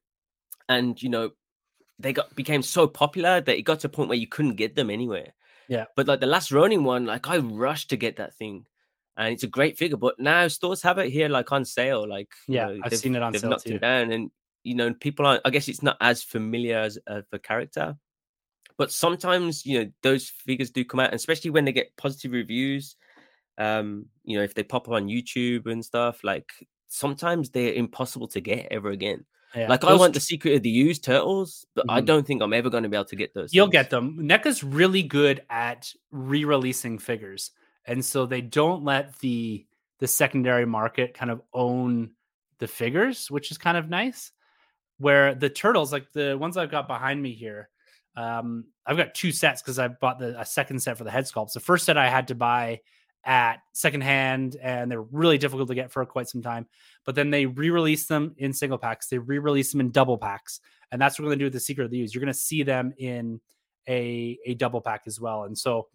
[0.68, 1.30] and you know
[1.98, 4.74] they got became so popular that it got to a point where you couldn't get
[4.76, 5.32] them anywhere.
[5.68, 5.86] Yeah.
[5.96, 8.66] But like the last Ronin one, like I rushed to get that thing.
[9.16, 12.08] And it's a great figure, but now stores have it here like on sale.
[12.08, 13.76] Like you Yeah, know, I've seen it on they've sale knocked too.
[13.76, 14.30] it down, and
[14.64, 15.42] you know people aren't.
[15.44, 17.96] I guess it's not as familiar as uh, the character,
[18.78, 22.32] but sometimes you know those figures do come out, and especially when they get positive
[22.32, 22.96] reviews.
[23.58, 26.50] Um, you know, if they pop up on YouTube and stuff, like
[26.88, 29.26] sometimes they're impossible to get ever again.
[29.54, 32.06] Yeah, Like I want the Secret of the Ooze turtles, but I Mhm.
[32.06, 33.52] don't think I'm ever going to be able to get those.
[33.54, 33.72] You'll things.
[33.72, 34.16] get them.
[34.20, 37.50] NECA's really good at re-releasing figures,
[37.84, 39.66] and so they don't let the
[39.98, 42.10] the secondary market kind of own
[42.58, 44.32] the figures, which is kind of nice.
[45.02, 47.68] Where the turtles, like the ones I've got behind me here,
[48.14, 51.24] um, I've got two sets because I bought the a second set for the head
[51.24, 51.54] sculpts.
[51.54, 52.82] The first set I had to buy
[53.24, 56.68] at secondhand, and they're really difficult to get for quite some time.
[57.04, 59.08] But then they re-release them in single packs.
[59.08, 60.60] They re-release them in double packs,
[60.92, 62.14] and that's what we're going to do with the Secret of the Ooze.
[62.14, 63.40] You're going to see them in
[63.88, 65.42] a a double pack as well.
[65.42, 65.88] And so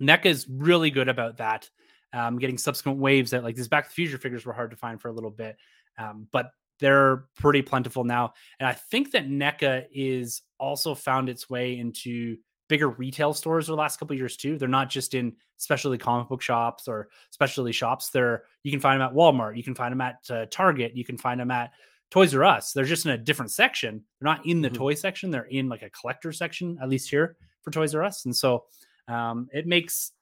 [0.00, 1.68] NECA is really good about that.
[2.14, 4.76] Um, getting subsequent waves that like these Back to the Future figures were hard to
[4.78, 5.58] find for a little bit,
[5.98, 6.46] um, but
[6.80, 8.34] they're pretty plentiful now.
[8.60, 12.36] And I think that NECA is also found its way into
[12.68, 14.58] bigger retail stores over the last couple of years too.
[14.58, 18.10] They're not just in specialty comic book shops or specialty shops.
[18.10, 21.04] They're you can find them at Walmart, you can find them at uh, Target, you
[21.04, 21.70] can find them at
[22.10, 22.72] Toys R Us.
[22.72, 24.04] They're just in a different section.
[24.20, 24.74] They're not in the Mhm.
[24.74, 25.30] toy section.
[25.30, 28.24] They're in like a collector section, at least here for Toys R Us.
[28.26, 28.64] And so
[29.08, 30.12] um, it makes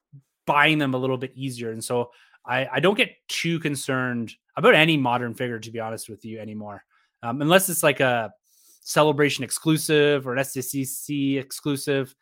[0.46, 1.70] buying them a little bit easier.
[1.72, 2.10] And so
[2.46, 6.38] I, I don't get too concerned about any modern figure, to be honest with you,
[6.38, 6.84] anymore,
[7.22, 8.32] um, unless it's like a
[8.80, 12.14] celebration exclusive or an SDCC exclusive.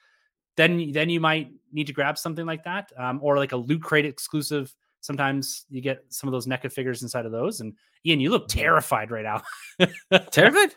[0.56, 3.82] Then, then you might need to grab something like that, um, or like a loot
[3.82, 4.74] crate exclusive.
[5.00, 7.60] Sometimes you get some of those NECA figures inside of those.
[7.60, 7.74] And
[8.06, 9.42] Ian, you look terrified right now.
[10.30, 10.74] Terrified?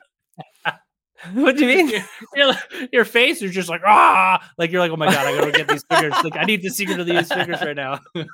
[1.33, 2.03] what do you mean?
[2.35, 2.53] your,
[2.91, 5.67] your face is just like ah, like you're like, oh my god, I gotta get
[5.67, 6.13] these figures.
[6.23, 7.99] Like I need the secret of these figures right now.
[8.13, 8.29] but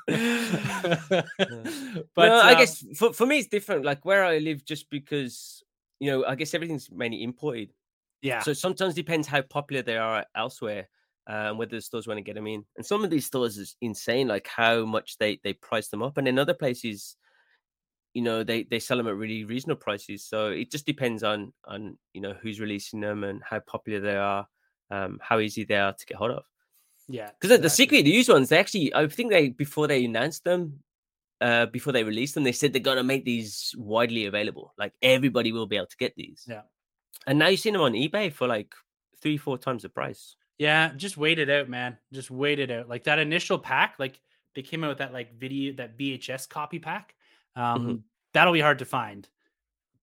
[2.17, 3.85] no, I um, guess for, for me it's different.
[3.85, 5.63] Like where I live, just because
[5.99, 7.69] you know, I guess everything's mainly imported.
[8.21, 10.89] yeah, So it sometimes depends how popular they are elsewhere,
[11.27, 12.65] um, whether the stores want to get them in.
[12.75, 16.17] And some of these stores is insane, like how much they they price them up,
[16.17, 17.15] and in other places,
[18.13, 20.23] you know, they they sell them at really reasonable prices.
[20.25, 24.15] So it just depends on on you know who's releasing them and how popular they
[24.15, 24.47] are,
[24.89, 26.43] um, how easy they are to get hold of.
[27.07, 27.97] Yeah, Because the, the exactly.
[27.97, 30.81] secret use ones, they actually, I think they before they announced them,
[31.41, 34.73] uh, before they released them, they said they're gonna make these widely available.
[34.77, 36.45] Like everybody will be able to get these.
[36.47, 36.61] Yeah.
[37.27, 38.73] And now you've seen them on eBay for like
[39.21, 40.35] three, four times the price.
[40.57, 41.97] Yeah, just wait it out, man.
[42.13, 42.87] Just wait it out.
[42.87, 44.19] Like that initial pack, like
[44.55, 47.15] they came out with that like video, that VHS copy pack.
[47.55, 48.03] Um, Mhm.
[48.33, 49.27] that'll be hard to find,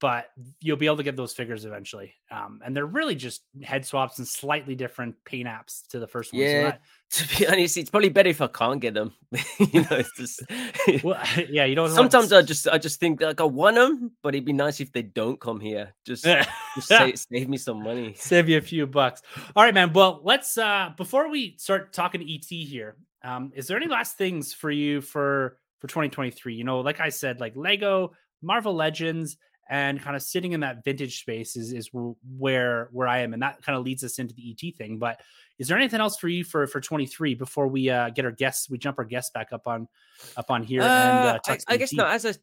[0.01, 0.31] but
[0.61, 2.15] you'll be able to get those figures eventually.
[2.31, 6.33] Um, and they're really just head swaps and slightly different paint apps to the first
[6.33, 6.43] one.
[6.43, 6.77] So Yeah.
[7.11, 9.15] To be honest, it's probably better if I can't get them.
[9.59, 10.43] you know, it's just
[11.03, 11.85] well, yeah, you don't.
[11.85, 14.79] want- sometimes I just I just think like I want them, but it'd be nice
[14.81, 15.95] if they don't come here.
[16.05, 18.13] Just, just save, save me some money.
[18.15, 19.23] save you a few bucks.
[19.57, 19.95] All right, man.
[19.95, 24.53] Well, let's uh before we start talking ET here, um, is there any last things
[24.53, 26.55] for you for for 2023?
[26.55, 28.13] You know, like I said, like Lego,
[28.43, 29.37] Marvel Legends,
[29.71, 33.43] and kind of sitting in that vintage space is is where where I am, and
[33.43, 34.99] that kind of leads us into the ET thing.
[34.99, 35.21] But
[35.59, 38.71] is there anything else for you for for 23 before we uh get our guests?
[38.71, 39.89] We jump our guests back up on
[40.37, 42.13] up on here and Uh, uh, I, I guess not.
[42.13, 42.35] As I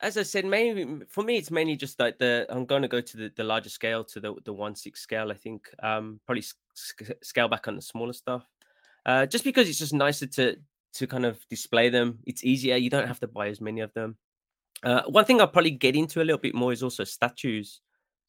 [0.00, 3.00] as I said, mainly for me, it's mainly just like the I'm going to go
[3.00, 5.30] to the, the larger scale, to the the one six scale.
[5.30, 8.46] I think um probably sc- scale back on the smaller stuff,
[9.06, 10.56] uh, just because it's just nicer to
[10.94, 12.18] to kind of display them.
[12.26, 12.76] It's easier.
[12.76, 14.16] You don't have to buy as many of them.
[14.82, 17.80] Uh, one thing I'll probably get into a little bit more is also statues.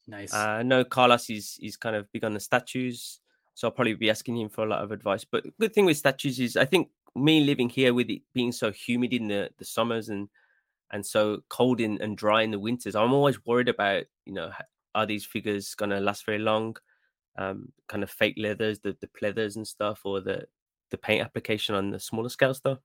[0.06, 0.34] Nice.
[0.34, 3.20] Uh, I know Carlos is is kind of big on the statues,
[3.54, 5.24] so I'll probably be asking him for a lot of advice.
[5.24, 8.72] But good thing with statues is I think me living here with it being so
[8.72, 10.28] humid in the the summers and
[10.92, 14.50] and so cold in, and dry in the winters, I'm always worried about you know
[14.94, 16.76] are these figures gonna last very long?
[17.38, 20.46] Um, kind of fake leathers, the the pleathers and stuff, or the
[20.90, 22.78] the paint application on the smaller scale stuff.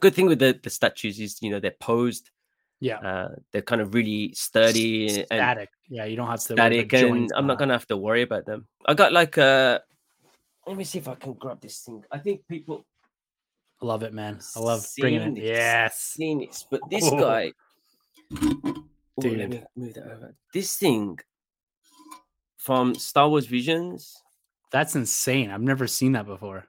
[0.00, 2.30] Good thing with the the statues is you know they're posed,
[2.80, 2.98] yeah.
[2.98, 5.70] uh, they're kind of really sturdy and Static.
[5.88, 6.54] Yeah, you don't have to.
[6.54, 8.66] worry about static and I'm not gonna have to worry about them.
[8.86, 9.82] I got like a
[10.66, 12.04] let me see if I can grab this thing.
[12.12, 12.84] I think people
[13.82, 14.38] I love it, man.
[14.54, 15.34] I love bringing it.
[15.36, 15.98] this, Yes.
[15.98, 17.18] seen this, but this Oh.
[17.18, 17.52] guy
[18.32, 19.50] Oh, let Dude.
[19.50, 20.34] me move that over.
[20.54, 21.18] This thing
[22.56, 24.22] from Star Wars Visions
[24.70, 25.50] That's insane.
[25.50, 26.68] I've never seen that before.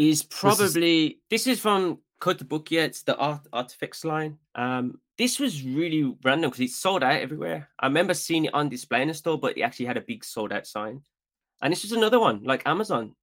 [0.00, 2.84] Is is- probably this is from Kotobukiya.
[2.84, 4.38] It's the art artifacts line.
[4.54, 7.68] Um, this was really random because it's sold out everywhere.
[7.78, 10.24] I remember seeing it on display in a store, but it actually had a big
[10.24, 11.02] sold out sign.
[11.62, 13.14] And this was another one, like Amazon.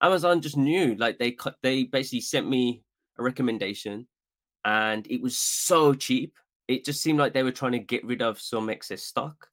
[0.00, 2.82] Amazon just knew, like they cut, they basically sent me
[3.18, 4.08] a recommendation,
[4.64, 6.34] and it was so cheap.
[6.68, 9.48] It just seemed like they were trying to get rid of some excess stock.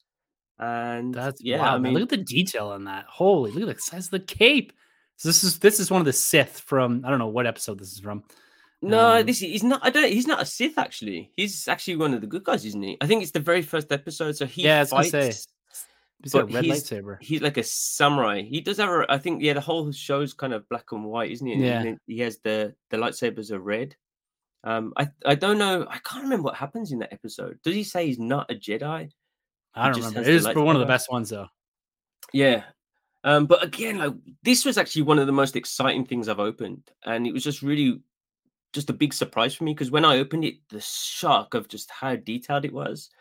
[0.57, 1.73] And That's yeah, yeah.
[1.73, 3.05] I mean, look at the detail on that.
[3.07, 4.73] Holy, look at the size of the cape.
[5.19, 7.77] So this is this is one of the Sith from I don't know what episode
[7.77, 8.23] this is from.
[8.81, 9.81] No, Um, this he's not.
[9.83, 10.09] I don't.
[10.09, 10.77] He's not a Sith.
[10.77, 12.97] Actually, he's actually one of the good guys, isn't he?
[13.01, 14.37] I think it's the very first episode.
[14.37, 15.11] So he Yeah, I was gonna fights.
[15.11, 15.43] say,
[16.23, 17.17] He's got a red he's- lightsaber.
[17.21, 18.41] He's like a samurai.
[18.43, 18.89] He does have.
[18.89, 21.57] A, I think yeah, the whole show's kind of black and white, isn't it?
[21.59, 21.95] Yeah.
[22.07, 23.97] He has the the lightsabers are red.
[24.63, 25.85] Um, I I don't know.
[25.89, 27.59] I can't remember what happens in that episode.
[27.63, 29.11] Does he say he's not a Jedi?
[29.75, 30.21] I don't remember.
[30.21, 31.47] It is one of the best ones though.
[32.31, 32.63] Yeah.
[33.29, 36.81] Um, but again, like this was actually one of the most exciting things I've opened,
[37.05, 38.01] and it was just really
[38.73, 41.91] just a big surprise for me because when I opened it, the shock of just
[41.91, 43.11] how detailed it was,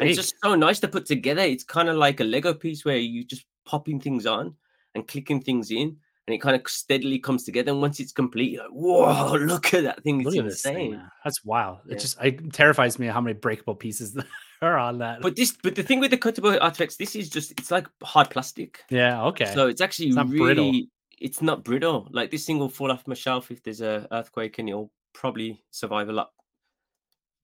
[0.00, 1.42] and it's just so nice to put together.
[1.42, 4.54] It's kind of like a Lego piece where you just popping things on
[4.94, 7.70] and clicking things in, and it kind of steadily comes together.
[7.70, 10.22] And once it's complete, you're like, whoa, look at that thing!
[10.22, 10.92] It's Look at thing.
[10.92, 11.02] insane.
[11.24, 11.80] That's wild.
[11.84, 11.96] Yeah.
[11.96, 14.16] It just it terrifies me how many breakable pieces
[14.62, 15.20] are on that.
[15.20, 18.30] But this, but the thing with the cuttable artifacts, this is just it's like hard
[18.30, 18.84] plastic.
[18.90, 19.52] yeah, okay.
[19.54, 20.72] So it's actually It's really brittle.
[21.20, 22.08] it's not brittle.
[22.10, 25.62] Like this thing will fall off my shelf if there's a earthquake and it'll probably
[25.70, 26.30] survive a lot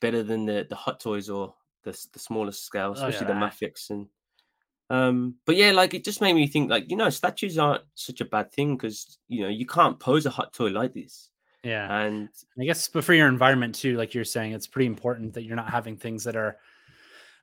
[0.00, 3.52] better than the the hot toys or the the smallest scale, at especially the that.
[3.52, 4.06] Mafex and
[4.90, 8.20] um but yeah like it just made me think like you know statues aren't such
[8.20, 11.30] a bad thing because you know you can't pose a hot toy like this
[11.64, 12.00] yeah.
[12.02, 12.28] and
[12.60, 15.56] I guess, but for your environment too, like you're saying, it's pretty important that you're
[15.56, 16.58] not having things that are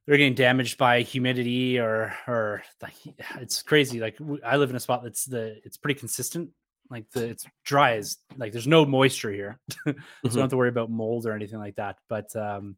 [0.05, 2.95] they're getting damaged by humidity or or like
[3.39, 3.99] it's crazy.
[3.99, 6.49] Like I live in a spot that's the it's pretty consistent.
[6.89, 10.57] Like the it's dry as like there's no moisture here, so I don't have to
[10.57, 11.97] worry about mold or anything like that.
[12.09, 12.75] But um,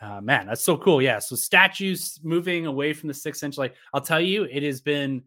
[0.00, 1.02] uh, man, that's so cool.
[1.02, 1.18] Yeah.
[1.18, 3.58] So statues moving away from the six inch.
[3.58, 5.24] Like I'll tell you, it has been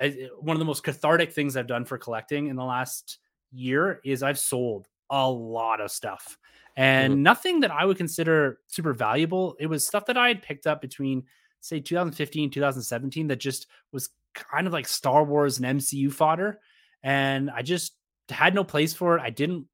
[0.00, 3.18] uh, one of the most cathartic things I've done for collecting in the last
[3.52, 6.38] year is I've sold a lot of stuff
[6.80, 9.56] and nothing that I would consider super valuable.
[9.60, 11.24] It was stuff that I had picked up between
[11.60, 16.58] say 2015, 2017 that just was kind of like Star Wars and MCU fodder.
[17.02, 17.92] And I just
[18.30, 19.22] had no place for it.
[19.22, 19.66] I didn't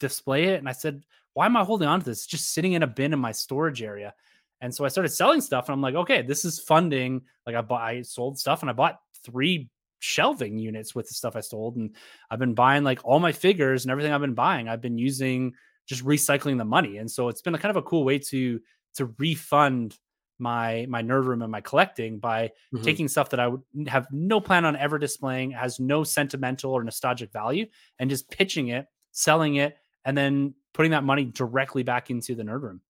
[0.00, 0.58] display it.
[0.58, 1.04] And I said,
[1.34, 2.18] why am I holding on to this?
[2.18, 4.14] It's just sitting in a bin in my storage area.
[4.60, 7.22] And so I started selling stuff and I'm like, okay, this is funding.
[7.46, 11.36] Like I bought, I sold stuff and I bought three shelving units with the stuff
[11.36, 11.96] I sold, and
[12.30, 14.68] I've been buying like all my figures and everything I've been buying.
[14.68, 15.54] I've been using
[15.88, 18.60] just recycling the money, and so it's been a kind of a cool way to
[18.94, 19.98] to refund
[20.38, 22.82] my my nerd room and my collecting by mm-hmm.
[22.84, 26.84] taking stuff that I would have no plan on ever displaying, has no sentimental or
[26.84, 27.66] nostalgic value,
[27.98, 32.42] and just pitching it, selling it, and then putting that money directly back into the
[32.42, 32.80] nerd room.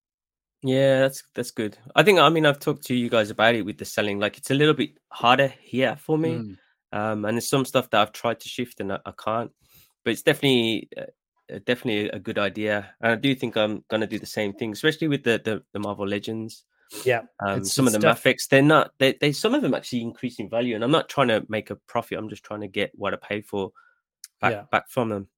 [0.63, 1.79] Yeah, that's that's good.
[1.95, 4.19] I think I mean I've talked to you guys about it with the selling.
[4.19, 6.57] Like it's a little bit harder here for me, mm.
[6.93, 9.53] um, and there's some stuff that I've tried to shift and I, I can't.
[10.05, 11.05] But it's definitely uh,
[11.67, 15.09] definitely a good idea, and I do think I'm gonna do the same thing, especially
[15.09, 16.65] with the the, the Marvel Legends.
[17.05, 18.23] Yeah, um, some of the stuff.
[18.23, 18.93] Mafex, they're not.
[18.99, 21.71] They, they some of them actually increase in value, and I'm not trying to make
[21.71, 22.19] a profit.
[22.19, 23.73] I'm just trying to get what I paid for
[24.41, 24.63] back yeah.
[24.71, 25.29] back from them.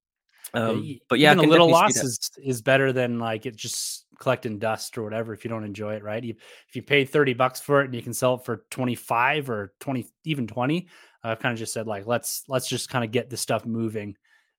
[0.53, 4.59] Um, but yeah, Even a little loss is, is better than like it just collecting
[4.59, 6.23] dust or whatever if you don't enjoy it, right?
[6.23, 6.35] You,
[6.69, 9.73] if you pay 30 bucks for it and you can sell it for 25 or
[9.81, 10.89] 20, even 20,
[11.23, 14.17] I've kind of just said like, let's, let's just kind of get the stuff moving.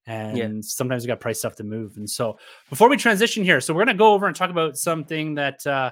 [0.08, 0.50] And yeah.
[0.62, 1.98] sometimes we got price stuff to move.
[1.98, 2.38] And so
[2.70, 5.66] before we transition here, so we're going to go over and talk about something that,
[5.68, 5.92] uh,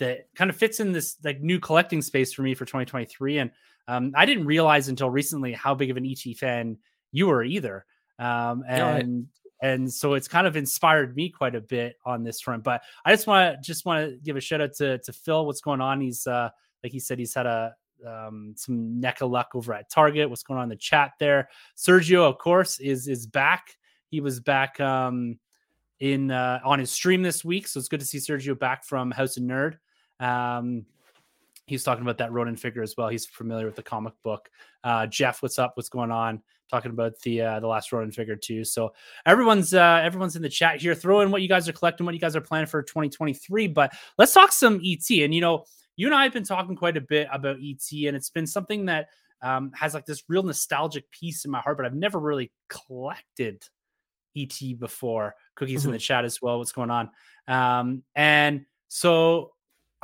[0.00, 3.38] that kind of fits in this like new collecting space for me for 2023.
[3.38, 3.50] And
[3.86, 6.78] um, I didn't realize until recently how big of an ET fan
[7.12, 7.84] you were either.
[8.18, 9.26] Um, and
[9.62, 12.64] and so it's kind of inspired me quite a bit on this front.
[12.64, 15.46] But I just want to just want to give a shout out to to Phil.
[15.46, 16.00] What's going on?
[16.00, 16.50] He's uh,
[16.82, 17.74] like he said, he's had a
[18.06, 20.28] um, some NECA luck over at Target.
[20.28, 21.48] What's going on in the chat there?
[21.76, 23.76] Sergio, of course, is is back.
[24.08, 25.38] He was back um,
[26.00, 29.10] in uh, on his stream this week, so it's good to see Sergio back from
[29.10, 29.78] House of Nerd.
[30.20, 30.86] Um,
[31.66, 33.08] he's talking about that Ronin figure as well.
[33.08, 34.50] He's familiar with the comic book.
[34.82, 35.72] Uh, Jeff, what's up?
[35.76, 36.42] What's going on?
[36.70, 38.64] Talking about the uh, the last Ronin figure too.
[38.64, 38.92] So
[39.26, 40.94] everyone's uh, everyone's in the chat here.
[40.94, 43.68] Throw in what you guys are collecting, what you guys are planning for 2023.
[43.68, 45.08] But let's talk some ET.
[45.10, 45.64] And you know,
[45.96, 48.86] you and I have been talking quite a bit about ET, and it's been something
[48.86, 49.08] that
[49.42, 51.76] um, has like this real nostalgic piece in my heart.
[51.76, 53.64] But I've never really collected
[54.36, 55.34] ET before.
[55.54, 55.90] Cookies mm-hmm.
[55.90, 56.58] in the chat as well.
[56.58, 57.10] What's going on?
[57.46, 59.52] Um, and so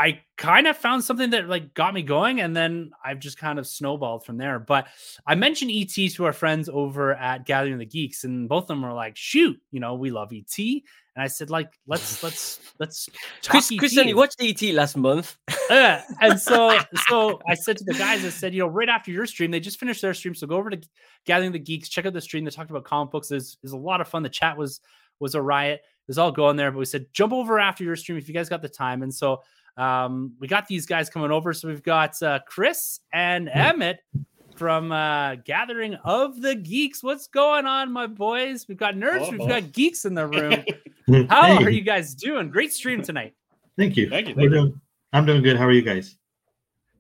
[0.01, 3.59] I kind of found something that like got me going, and then I've just kind
[3.59, 4.59] of snowballed from there.
[4.59, 4.87] But
[5.27, 8.83] I mentioned ET to our friends over at Gathering the Geeks, and both of them
[8.83, 10.83] were like, "Shoot, you know, we love ET."
[11.21, 13.11] And I said, "Like, let's let's let's."
[13.47, 15.37] Chris, Chris, you watched ET last month.
[15.69, 19.11] yeah, and so so I said to the guys, I said, you know, right after
[19.11, 20.81] your stream, they just finished their stream, so go over to
[21.27, 22.47] Gathering the Geeks, check out the stream.
[22.47, 23.29] They talked about comic books.
[23.29, 24.23] There's, there's a lot of fun.
[24.23, 24.81] The chat was
[25.19, 25.83] was a riot.
[25.83, 28.33] It was all going there, but we said jump over after your stream if you
[28.33, 29.43] guys got the time, and so.
[29.77, 31.55] Um, we got these guys coming over.
[31.55, 34.01] So we've got uh, Chris and Emmett
[34.61, 37.03] from uh, Gathering of the Geeks.
[37.03, 38.67] What's going on, my boys?
[38.69, 40.27] We've got nerds, oh, we've got geeks in the
[41.09, 41.27] room.
[41.31, 41.65] How hey.
[41.65, 42.51] are you guys doing?
[42.51, 43.33] Great stream tonight.
[43.79, 44.11] Thank you.
[44.11, 44.35] Thank you.
[44.35, 44.51] Thank you.
[44.51, 44.81] Doing,
[45.15, 45.57] I'm doing good.
[45.57, 46.19] How are you guys?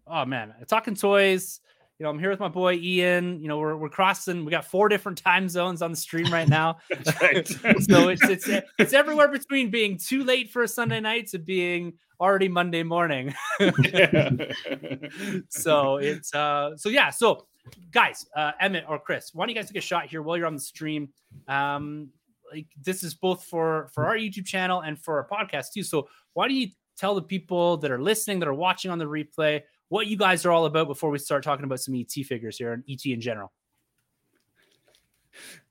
[0.07, 1.61] Oh man, talking toys.
[1.99, 3.43] You know, I'm here with my boy Ian.
[3.43, 4.47] You know, we're, we're crossing.
[4.47, 6.79] We got four different time zones on the stream right now.
[7.05, 8.49] so it's it's
[8.79, 13.35] it's everywhere between being too late for a Sunday night to being already Monday morning.
[15.51, 17.47] so it's uh so yeah, so
[17.93, 20.47] guys, uh Emmett or Chris, why don't you guys take a shot here while you're
[20.47, 21.09] on the stream?
[21.49, 22.09] Um
[22.53, 25.83] like this is both for for our YouTube channel and for our podcast too.
[25.83, 29.05] So why don't you tell the people that are listening, that are watching on the
[29.07, 32.59] replay, what you guys are all about before we start talking about some ET figures
[32.59, 33.53] here and ET in general?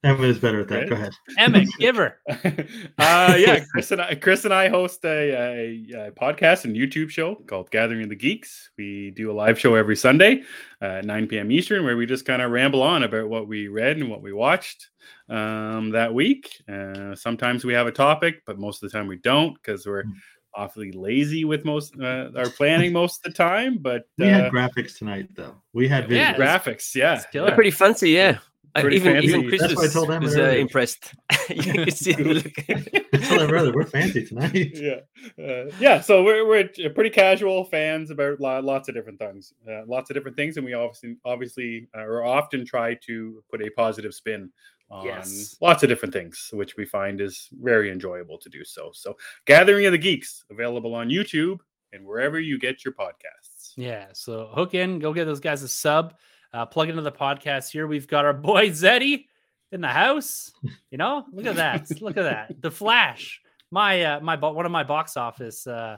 [0.01, 0.87] Emmett is better at that.
[0.87, 1.11] Go ahead.
[1.37, 2.19] Emmett, give her.
[2.29, 7.09] uh, yeah, Chris and I, Chris and I host a, a, a, podcast and YouTube
[7.09, 8.69] show called Gathering of the Geeks.
[8.77, 10.43] We do a live show every Sunday
[10.81, 11.51] uh, at 9 p.m.
[11.51, 14.31] Eastern, where we just kind of ramble on about what we read and what we
[14.31, 14.87] watched
[15.27, 16.61] um, that week.
[16.71, 20.03] Uh, sometimes we have a topic, but most of the time we don't because we're
[20.03, 20.11] hmm.
[20.55, 23.77] awfully lazy with most uh, our planning most of the time.
[23.77, 25.55] But we had uh, graphics tonight, though.
[25.73, 26.95] We had yeah, graphics.
[26.95, 28.11] Yeah, yeah, pretty fancy.
[28.11, 28.37] Yeah.
[28.77, 31.13] Even, even Chris That's was, I told was uh, impressed.
[31.49, 32.53] you can see look.
[32.53, 34.71] tell him brother, we're fancy tonight.
[34.75, 34.99] Yeah,
[35.43, 36.01] uh, yeah.
[36.01, 40.37] So we're we're pretty casual fans about lots of different things, uh, lots of different
[40.37, 44.51] things, and we obviously obviously uh, or often try to put a positive spin
[44.91, 45.55] on yes.
[45.61, 48.89] lots of different things, which we find is very enjoyable to do so.
[48.93, 51.59] So, Gathering of the Geeks available on YouTube
[51.93, 53.73] and wherever you get your podcasts.
[53.75, 54.07] Yeah.
[54.13, 56.15] So hook in, go get those guys a sub
[56.53, 57.87] uh, plug into the podcast here.
[57.87, 59.25] We've got our boy Zeddy
[59.71, 60.51] in the house.
[60.91, 61.89] You know, look at that.
[62.01, 62.61] look at that.
[62.61, 63.41] The Flash.
[63.71, 65.97] My uh, my one of my box office uh,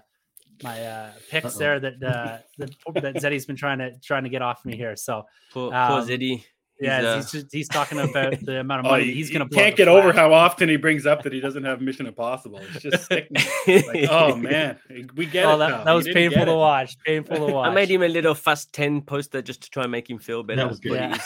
[0.64, 1.60] my uh, picks Uh-oh.
[1.60, 4.95] there that uh, that, that Zeddy's been trying to trying to get off me here.
[4.95, 6.43] So poor, um, poor Zeddy.
[6.82, 9.38] Yeah, uh, he's, just, he's talking about the amount of Oh, money you- he's you
[9.38, 9.53] going to.
[9.53, 12.07] blow can't the get over how often he brings up that he doesn't have Mission
[12.07, 12.59] Impossible.
[12.73, 13.43] It's just sickening.
[13.67, 14.77] like, oh man,
[15.15, 15.57] we get Oh, it.
[15.59, 15.84] that, now.
[15.84, 16.97] that was painful to watch.
[17.05, 17.69] Painful to watch.
[17.71, 20.43] I made him a little Fast 10 poster just to try and make him feel
[20.43, 20.61] better.
[20.61, 20.93] That was good.
[20.93, 21.17] Yeah.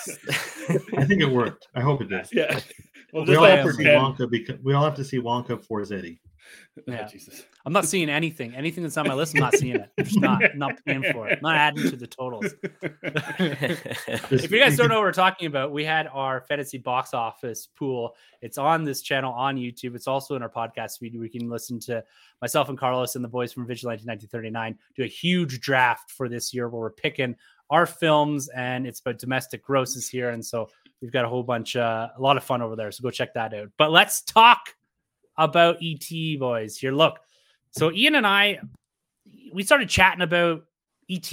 [0.97, 1.67] I think it worked.
[1.73, 2.27] I hope it did.
[2.33, 2.59] Yeah.
[3.13, 4.01] Well, we all have to see pretend.
[4.17, 6.17] Wonka because we all have to see Wonka for Zeddy.
[6.87, 7.43] Oh, Jesus.
[7.65, 8.53] I'm not seeing anything.
[8.53, 9.89] Anything that's on my list, I'm not seeing it.
[9.97, 11.37] I'm just not not paying for it.
[11.37, 12.53] I'm not adding to the totals.
[12.81, 17.69] if you guys don't know what we're talking about, we had our fantasy box office
[17.75, 18.15] pool.
[18.41, 19.95] It's on this channel on YouTube.
[19.95, 21.17] It's also in our podcast feed.
[21.17, 22.03] We can listen to
[22.41, 26.53] myself and Carlos and the boys from Vigilante 1939 do a huge draft for this
[26.53, 27.35] year where we're picking
[27.69, 30.29] our films and it's about domestic grosses here.
[30.29, 30.69] And so
[31.01, 32.91] we've got a whole bunch, uh, a lot of fun over there.
[32.91, 33.69] So go check that out.
[33.77, 34.75] But let's talk
[35.38, 36.77] about ET, boys.
[36.77, 37.19] Here, look.
[37.71, 38.59] So Ian and I,
[39.53, 40.63] we started chatting about
[41.09, 41.31] ET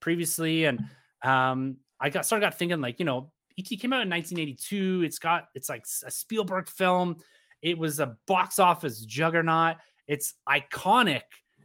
[0.00, 0.84] previously, and
[1.22, 5.02] um, I got started got thinking like, you know, ET came out in 1982.
[5.04, 7.16] It's got it's like a Spielberg film.
[7.62, 9.76] It was a box office juggernaut.
[10.06, 11.22] It's iconic,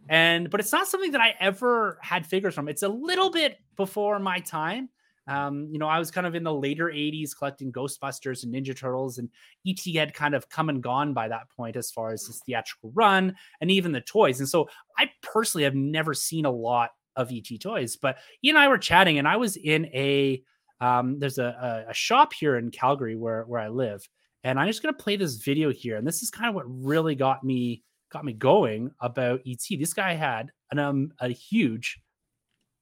[0.10, 2.68] and but it's not something that I ever had figures from.
[2.68, 4.90] It's a little bit before my time.
[5.28, 8.78] Um, you know, I was kind of in the later 80s collecting Ghostbusters and Ninja
[8.78, 9.30] Turtles, and
[9.68, 12.92] ET had kind of come and gone by that point as far as his theatrical
[12.94, 14.40] run and even the toys.
[14.40, 18.58] And so I personally have never seen a lot of ET toys, but he and
[18.58, 20.44] I were chatting, and I was in a
[20.82, 24.08] um, there's a, a, a shop here in Calgary where where I live,
[24.44, 25.98] and I'm just gonna play this video here.
[25.98, 29.64] And this is kind of what really got me got me going about ET.
[29.70, 32.00] This guy had an um, a huge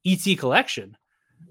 [0.05, 0.97] ET collection.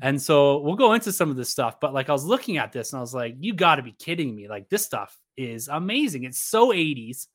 [0.00, 2.72] And so we'll go into some of this stuff, but like I was looking at
[2.72, 4.48] this and I was like, you got to be kidding me.
[4.48, 6.24] Like this stuff is amazing.
[6.24, 7.26] It's so 80s.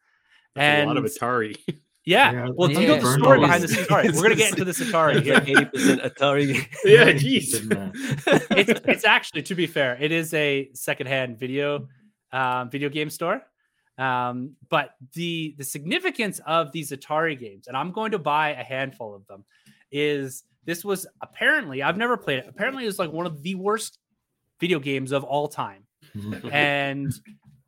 [0.55, 1.57] That's and a lot of Atari.
[2.05, 2.31] yeah.
[2.31, 3.91] Yeah, well, yeah, you know the story behind these- this.
[3.91, 5.39] All right, we're gonna get into this Atari here.
[5.39, 6.67] 80% Atari.
[6.85, 7.77] yeah, Didn't, jeez.
[7.77, 11.87] uh, it's it's actually to be fair, it is a secondhand video
[12.31, 13.41] um, video game store.
[13.97, 18.63] Um, but the the significance of these Atari games, and I'm going to buy a
[18.63, 19.43] handful of them,
[19.91, 22.45] is this was apparently I've never played it.
[22.47, 23.97] Apparently, it was like one of the worst
[24.59, 25.83] video games of all time,
[26.51, 27.11] and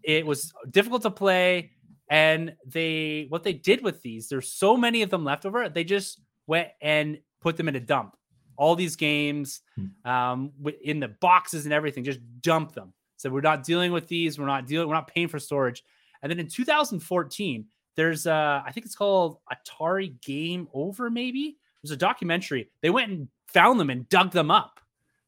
[0.04, 1.72] it was difficult to play.
[2.12, 5.70] And they what they did with these, there's so many of them left over.
[5.70, 8.16] They just went and put them in a dump.
[8.58, 9.62] All these games,
[10.04, 10.52] um,
[10.84, 12.94] in the boxes and everything, just dump them.
[13.16, 14.38] So we're not dealing with these.
[14.38, 14.90] We're not dealing.
[14.90, 15.84] We're not paying for storage.
[16.22, 21.10] And then in 2014, there's uh, I think it's called Atari Game Over.
[21.10, 22.70] Maybe there's a documentary.
[22.82, 24.80] They went and found them and dug them up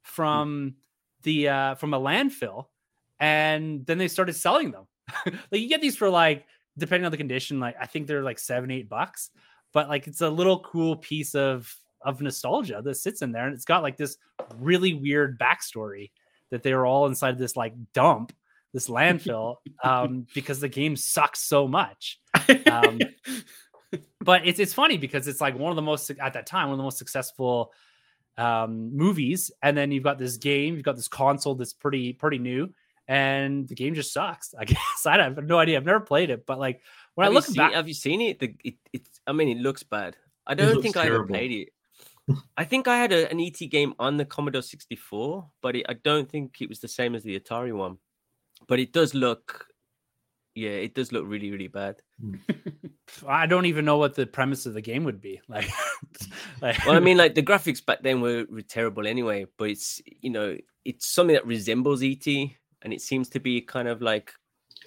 [0.04, 0.76] from
[1.24, 2.66] the uh, from a landfill,
[3.20, 4.88] and then they started selling them.
[5.26, 6.46] like you get these for like
[6.78, 9.30] depending on the condition, like I think they're like seven, eight bucks.
[9.74, 13.54] But like it's a little cool piece of of nostalgia that sits in there, and
[13.54, 14.18] it's got like this
[14.60, 16.12] really weird backstory
[16.50, 18.34] that they were all inside this like dump,
[18.74, 22.20] this landfill, um, because the game sucks so much.
[22.66, 23.00] Um,
[24.20, 26.74] but it's it's funny because it's like one of the most at that time one
[26.74, 27.74] of the most successful
[28.38, 32.38] um movies and then you've got this game you've got this console that's pretty pretty
[32.38, 32.74] new
[33.08, 36.46] and the game just sucks i guess i have no idea i've never played it
[36.46, 36.82] but like
[37.16, 38.40] when have i look seen, back have you seen it?
[38.40, 38.76] The, it?
[38.94, 39.20] It's.
[39.28, 40.16] I mean, it looks bad.
[40.48, 42.38] I don't looks think I ever played it.
[42.58, 45.94] I think I had a, an ET game on the Commodore 64, but it, I
[45.94, 47.98] don't think it was the same as the Atari one.
[48.68, 49.68] But it does look,
[50.56, 51.96] yeah, it does look really, really bad.
[52.20, 52.36] Hmm.
[53.28, 55.68] i don't even know what the premise of the game would be like,
[56.62, 60.02] like Well, I mean, like the graphics back then were, were terrible anyway, but it's
[60.22, 64.34] you know, it's something that resembles ET, and it seems to be kind of like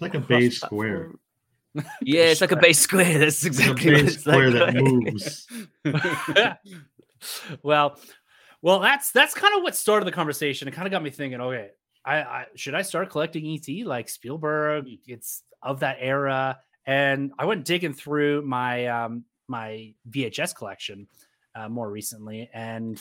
[0.01, 1.13] like a base square.
[2.01, 3.19] Yeah, it's like a base square.
[3.19, 4.55] That's exactly It's a exactly
[4.85, 5.45] what base it's square
[5.85, 5.85] like.
[5.85, 6.77] that moves.
[7.63, 7.99] well
[8.63, 11.41] well that's that's kind of what started the conversation it kind of got me thinking
[11.41, 11.71] okay
[12.05, 17.45] I, I should i start collecting et like spielberg it's of that era and i
[17.45, 21.07] went digging through my um my vhs collection
[21.57, 23.01] uh, more recently and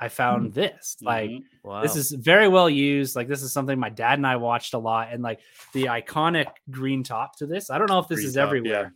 [0.00, 1.42] i found this like Mhm.
[1.62, 1.82] Wow.
[1.82, 4.78] this is very well used like this is something my dad and i watched a
[4.78, 5.40] lot and like
[5.74, 8.46] the iconic green top to this i don't know if this Green is top, yeah.
[8.46, 8.94] everywhere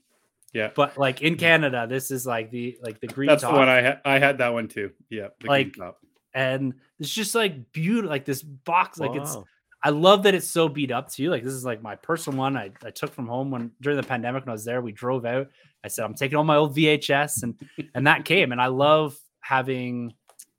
[0.55, 0.71] yeah.
[0.75, 3.69] but like in canada this is like the like the green That's top the one
[3.69, 4.01] I had.
[4.05, 4.93] I had that one too.
[5.11, 5.99] Yeah, the green Like, top.
[6.33, 9.45] and it's just like beautiful like this box like it's Wow.
[9.85, 12.57] I love that it's so beat up too like this is like my personal one
[12.57, 15.24] I, I took from home when during the pandemic when i was there we drove
[15.24, 15.49] out.
[15.85, 17.55] I said i'm taking all my old vhs and
[17.95, 20.14] and that came and i love having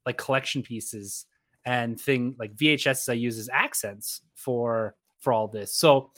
[0.05, 1.25] like collection pieces
[1.65, 5.73] and thing like vhs i use as accents for for all this.
[5.73, 6.11] So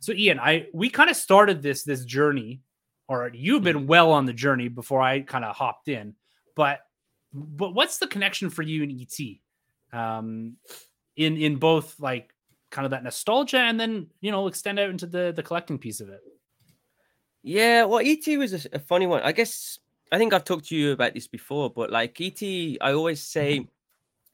[0.00, 2.62] so ian i we kind of started this this journey
[3.08, 6.14] or you've been well on the journey before i kind of hopped in
[6.54, 6.80] but
[7.32, 10.56] but what's the connection for you and et um
[11.16, 12.33] in in both like
[12.74, 16.00] kind of that nostalgia and then you know extend out into the the collecting piece
[16.00, 16.20] of it
[17.42, 19.22] Yeah, well, ET was a funny one.
[19.22, 19.78] I guess
[20.10, 23.54] I think I've talked to you about this before, but like ET, I always say,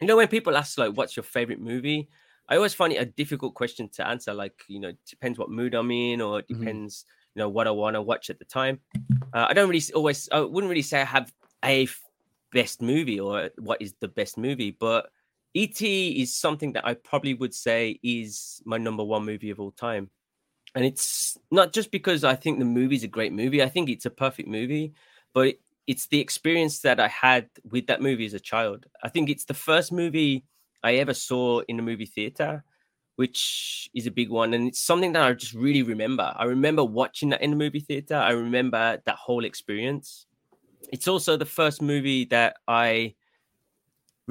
[0.00, 2.08] you know, when people ask like, "What's your favorite movie?"
[2.48, 4.34] I always find it a difficult question to answer.
[4.34, 6.58] Like, you know, depends what mood I'm in, or it Mhm.
[6.58, 8.80] depends, you know, what I want to watch at the time.
[9.32, 11.32] Uh, I don't really always, I wouldn't really say I have
[11.64, 12.02] a f-
[12.52, 15.10] best movie or what is the best movie, but
[15.54, 19.72] ET is something that I probably would say is my number one movie of all
[19.72, 20.10] time
[20.74, 23.62] and it's not just because I think the movie's a great movie.
[23.62, 24.92] I think it's a perfect movie,
[25.34, 28.86] but it- it's the experience that I had with that movie as a child.
[29.02, 30.44] I think it's the first movie
[30.82, 32.64] I ever saw in a movie theater,
[33.16, 36.32] which is a big one, and it's something that I just really remember.
[36.36, 38.14] I remember watching that in the movie theater.
[38.14, 40.26] I remember that whole experience.
[40.92, 43.14] It's also the first movie that I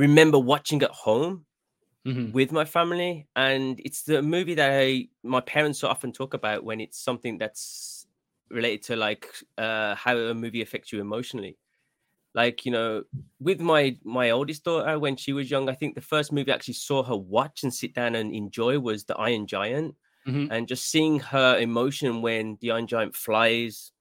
[0.06, 1.46] remember watching at home
[2.08, 2.32] Mhm.
[2.34, 6.64] with my family and it's the movie that I my parents so often talk about
[6.64, 8.08] when it's something that's
[8.50, 9.28] related to like
[9.58, 11.58] uh how a movie affects you emotionally
[12.34, 13.04] like you know
[13.40, 16.56] with my my oldest daughter when she was young i think the first movie i
[16.56, 19.96] actually saw her watch and sit down and enjoy was the iron giant
[20.28, 20.48] Mhm.
[20.52, 23.92] and just seeing her emotion when the iron giant flies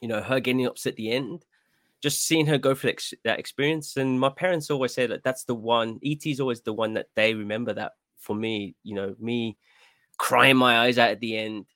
[0.00, 1.44] you know her getting upset at the end
[2.02, 2.92] just seeing her go through
[3.24, 6.72] that experience and my parents always say that that's the one et is always the
[6.72, 9.56] one that they remember that for me you know me
[10.22, 11.66] crying my eyes out at the end.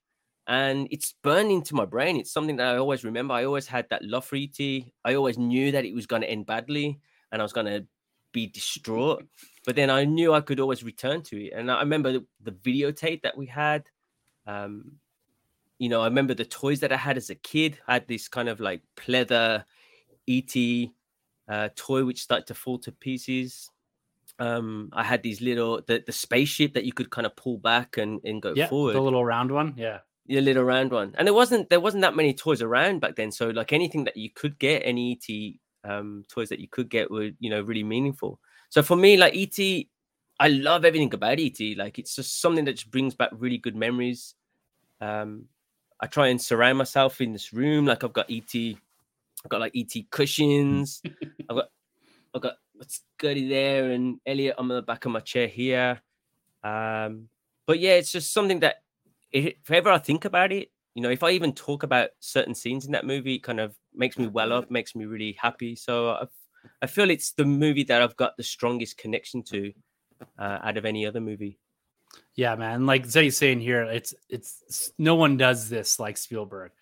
[0.47, 2.17] And it's burned into my brain.
[2.17, 3.35] It's something that i always remember.
[3.35, 4.57] I always had that love for et
[5.05, 7.01] i always knew that it was going to end badly
[7.33, 7.85] and i was going to
[8.33, 9.25] be distraught
[9.65, 11.53] but then i knew i could always return to it.
[11.57, 13.89] And i remember the, the videotape that we had
[14.47, 14.93] um
[15.79, 17.79] you know i remember the toys that i had as a kid.
[17.89, 19.65] I had this kind of like pleather
[20.29, 20.91] et
[21.49, 23.71] uh, toy which started to fall to pieces.
[24.39, 27.97] Um i had these little the, the spaceship that you could kind of pull back
[27.97, 28.95] and, and go yeah forward.
[28.95, 30.01] the little round one yeah.
[30.27, 31.15] The little round one.
[31.17, 34.17] And there wasn't there wasn't that many toys around back then so like anything that
[34.17, 37.85] you could get any et um toys that you could get were you know really
[37.85, 38.41] meaningful.
[38.69, 39.87] So for me like et
[40.39, 43.77] i love everything about et like it's just something that just brings back really good
[43.77, 44.35] memories.
[45.01, 45.45] Um
[46.01, 48.77] i try and surround myself in this room like i've got et
[49.45, 51.03] i've got like et cushions
[51.51, 51.69] i've got
[52.35, 56.01] i've got Scotty there and elliot on the back of my chair here
[56.63, 57.29] um
[57.67, 58.77] but yeah it's just something that
[59.37, 62.87] if ever I think about it, you know, if I even talk about certain scenes
[62.87, 65.77] in that movie, it kind of makes me well up, makes me really happy.
[65.77, 66.27] So I,
[66.81, 69.73] I feel it's the movie that I've got the strongest connection to
[70.39, 71.59] uh, out of any other movie.
[72.35, 72.87] Yeah, man.
[72.87, 76.73] Like Zay's saying here, it's it's no one does this like Spielberg.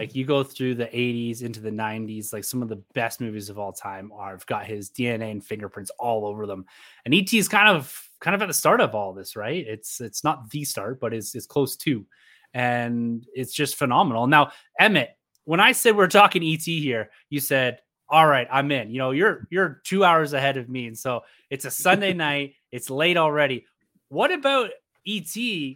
[0.00, 3.50] Like you go through the 80s into the 90s, like some of the best movies
[3.50, 6.64] of all time are have got his DNA and fingerprints all over them.
[7.04, 9.62] And ET is kind of kind of at the start of all this, right?
[9.68, 12.06] It's it's not the start, but it's it's close to.
[12.54, 14.26] And it's just phenomenal.
[14.26, 15.10] Now, Emmett,
[15.44, 19.10] when I said we're talking ET here, you said, "All right, I'm in." You know,
[19.10, 23.18] you're you're 2 hours ahead of me, and so it's a Sunday night, it's late
[23.18, 23.66] already.
[24.08, 24.70] What about
[25.06, 25.34] ET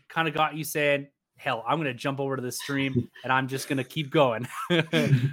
[0.08, 1.08] kind of got you saying,
[1.44, 4.10] hell, I'm going to jump over to the stream and I'm just going to keep
[4.10, 4.48] going.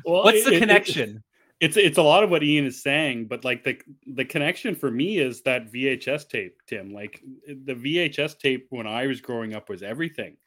[0.05, 1.23] Well, What's the it- it- connection?
[1.61, 4.89] it's it's a lot of what Ian is saying, but like the the connection for
[4.89, 6.91] me is that VHS tape, Tim.
[6.91, 10.37] Like the VHS tape when I was growing up was everything.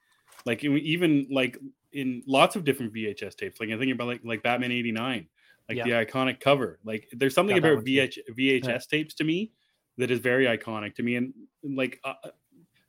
[0.45, 1.57] Like even like
[1.93, 3.61] in lots of different VHS tapes.
[3.61, 5.29] Like I think about like like Batman '89,
[5.69, 5.85] like Yeah.
[5.85, 6.81] the iconic cover.
[6.85, 7.85] Like there's something about.
[7.85, 9.53] VH, VHS tapes to me
[9.99, 11.15] that is very iconic to me.
[11.15, 12.15] And like uh,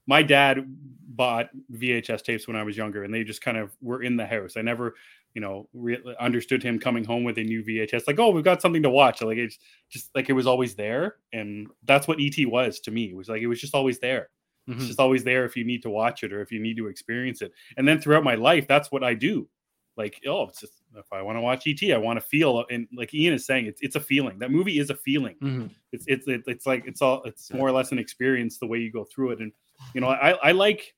[0.08, 0.66] my dad
[1.08, 4.26] bought VHS tapes when I was younger, and they just kind of were in the
[4.26, 4.58] house.
[4.58, 4.96] I never,
[5.34, 8.04] you know, re- understood him coming home with a new VHS.
[8.08, 9.22] Like, oh, we've got something to watch.
[9.22, 9.58] Like it's
[9.90, 13.06] just like it was always there, and that's what ET was to me.
[13.12, 14.30] It was like it was just always there.
[14.68, 14.88] It's Mhm.
[14.88, 17.42] just always there if you need to watch it or if you need to experience
[17.44, 17.52] it.
[17.78, 19.48] And then throughout my life, that's what I do.
[19.96, 22.66] Like, oh, it's just if I want to watch ET, I want to feel.
[22.72, 24.40] And like Ian is saying, it's it's a feeling.
[24.40, 25.70] That movie is a feeling Mhm.
[25.94, 28.92] it's it's it's like it's all it's more or less an experience the way you
[28.92, 29.52] go through it and
[29.94, 30.94] you know i i like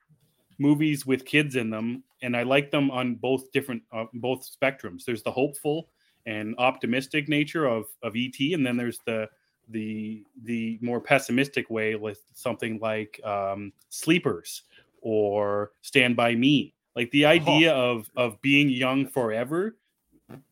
[0.60, 5.06] movies with kids in them and i like them on both different uh, both spectrums.
[5.06, 5.90] There's the hopeful
[6.26, 9.30] and optimistic nature of of et and then there's the
[9.70, 14.64] the the more pessimistic way with something like um sleepers
[15.02, 16.74] or stand by me.
[16.96, 19.78] Like the idea of of being young forever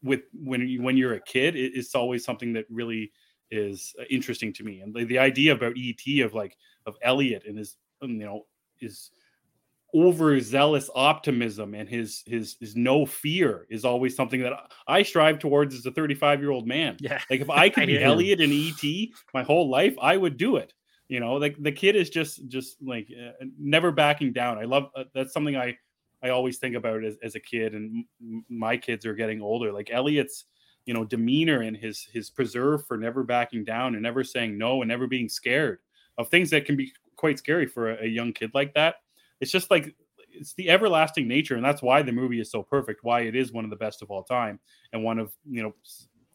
[0.04, 3.12] with when you when you're a kid it, it's always something that really
[3.52, 4.82] is interesting to me.
[4.82, 8.46] And the, the idea about et of like of elliot and his you know
[8.78, 9.12] his
[9.94, 14.52] overzealous optimism and his his his no fear is always something that
[14.88, 17.22] i strive towards as a 35 year old man Yeah.
[17.30, 20.74] like if i could be elliot in et my whole life i would do it
[21.08, 24.58] You know, like the kid is just just like uh, never backing down.
[24.58, 25.78] I love uh, that's something I
[26.24, 29.72] I always think about as, as a kid, and m- my kids are getting older.
[29.72, 30.46] Like Elliot's,
[30.88, 34.82] you know, demeanor and his his preserve for never backing down and never saying no
[34.82, 35.78] and never being scared
[36.18, 36.92] of things that can be
[37.26, 38.98] quite scary for a, a young kid like that.
[39.42, 39.96] It's just like
[40.32, 43.00] it's the everlasting nature, and that's why the movie is so perfect.
[43.04, 44.60] Why it is one of the best of all time,
[44.94, 45.74] and one of you know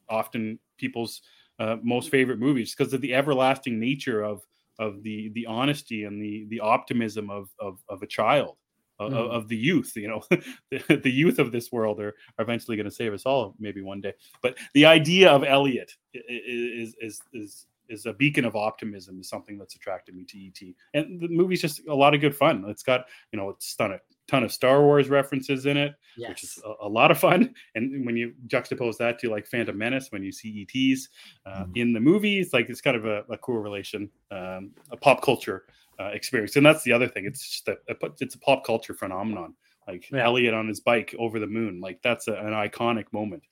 [0.09, 1.23] often people's
[1.61, 4.41] uh, most favorite movies because of the everlasting nature of
[4.81, 8.57] of the the honesty and the the optimism of of, of a child
[8.99, 9.31] of, Mm.
[9.31, 10.23] of the youth you know
[10.71, 13.81] the, the youth of this world are, are eventually going to save us all maybe
[13.81, 14.13] one day
[14.43, 19.59] but the idea of elliot is is is is a beacon of optimism is something
[19.59, 22.83] that's attracted me to et and the movie's just a lot of good fun it's
[22.83, 25.95] got you know it's done a ton of star wars references in it
[26.29, 27.53] which is a, a lot of fun.
[27.75, 31.09] And when you juxtapose that to like Phantom Menace, when you see ETs
[31.47, 31.77] uh, Mhm.
[31.77, 35.65] in the movie, it's like it's kind of a, a correlation, um, a pop culture
[35.99, 36.57] uh, experience.
[36.57, 37.27] And that's the other thing.
[37.27, 39.55] It's just a, a it's a pop culture phenomenon.
[39.89, 40.25] Like Yeah.
[40.27, 43.43] Elliot on his bike over the moon, like that's a, an iconic moment.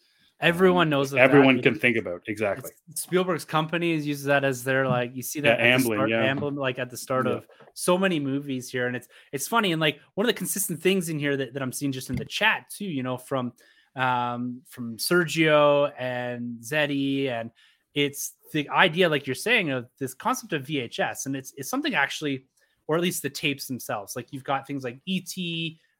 [0.40, 1.12] Everyone knows.
[1.12, 1.62] of Everyone that.
[1.62, 2.70] can think about exactly.
[2.88, 6.32] It's- Spielberg's company uses that as their like you see that Yeah, Amblin, start, yeah.
[6.32, 7.32] Amblin, like at the start Yeah.
[7.34, 10.80] of so many movies here, and it's it's funny and like one of the consistent
[10.80, 13.52] things in here that, that I'm seeing just in the chat too, you know, from
[13.96, 17.50] um from Sergio and Zeddy, and
[17.94, 21.94] it's the idea, like you're saying, of this concept of VHS, and it's it's something
[21.94, 22.44] actually,
[22.86, 24.14] or at least the tapes themselves.
[24.14, 25.34] Like you've got things like ET,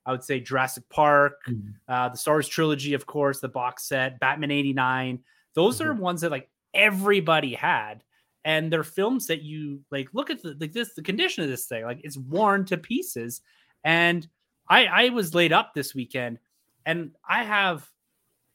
[0.08, 1.74] I would say Jurassic Park, Mhm.
[1.86, 5.22] uh, the Star Wars trilogy, of course, the box set, Batman '89.
[5.54, 8.02] Those are ones that like everybody had,
[8.44, 10.08] and they're films that you like.
[10.14, 13.42] Look at the like this, the condition of this thing, like it's worn to pieces.
[13.84, 14.26] And
[14.68, 16.38] I I was laid up this weekend,
[16.86, 17.90] and I have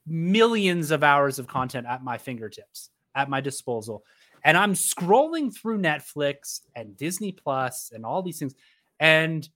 [0.07, 4.03] millions of hours of content at my fingertips, at my disposal,
[4.43, 8.55] and I'm scrolling through Netflix and Disney Plus and all these things,
[8.99, 9.47] and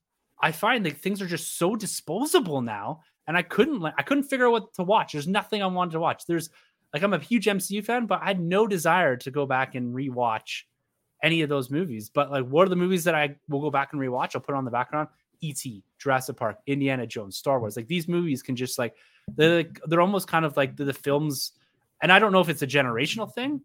[0.42, 4.24] I find that things are just so disposable now, and I couldn't like I couldn't
[4.26, 5.14] figure out what to watch.
[5.14, 6.26] There's nothing I wanted to watch.
[6.26, 6.50] There's
[6.94, 9.94] like I'm a huge MCU fan, but I had no desire to go back and
[9.94, 10.64] rewatch
[11.24, 12.10] any of those movies.
[12.10, 14.36] But like, what are the movies that I will go back and rewatch?
[14.36, 15.10] I'll put on the background.
[15.42, 17.76] E.T., Jurassic Park, Indiana Jones, Star Wars.
[17.76, 18.96] Like these movies can just like
[19.36, 21.52] they're like, they're almost kind of like the, the films.
[22.02, 23.62] And I don't know if it's a generational thing,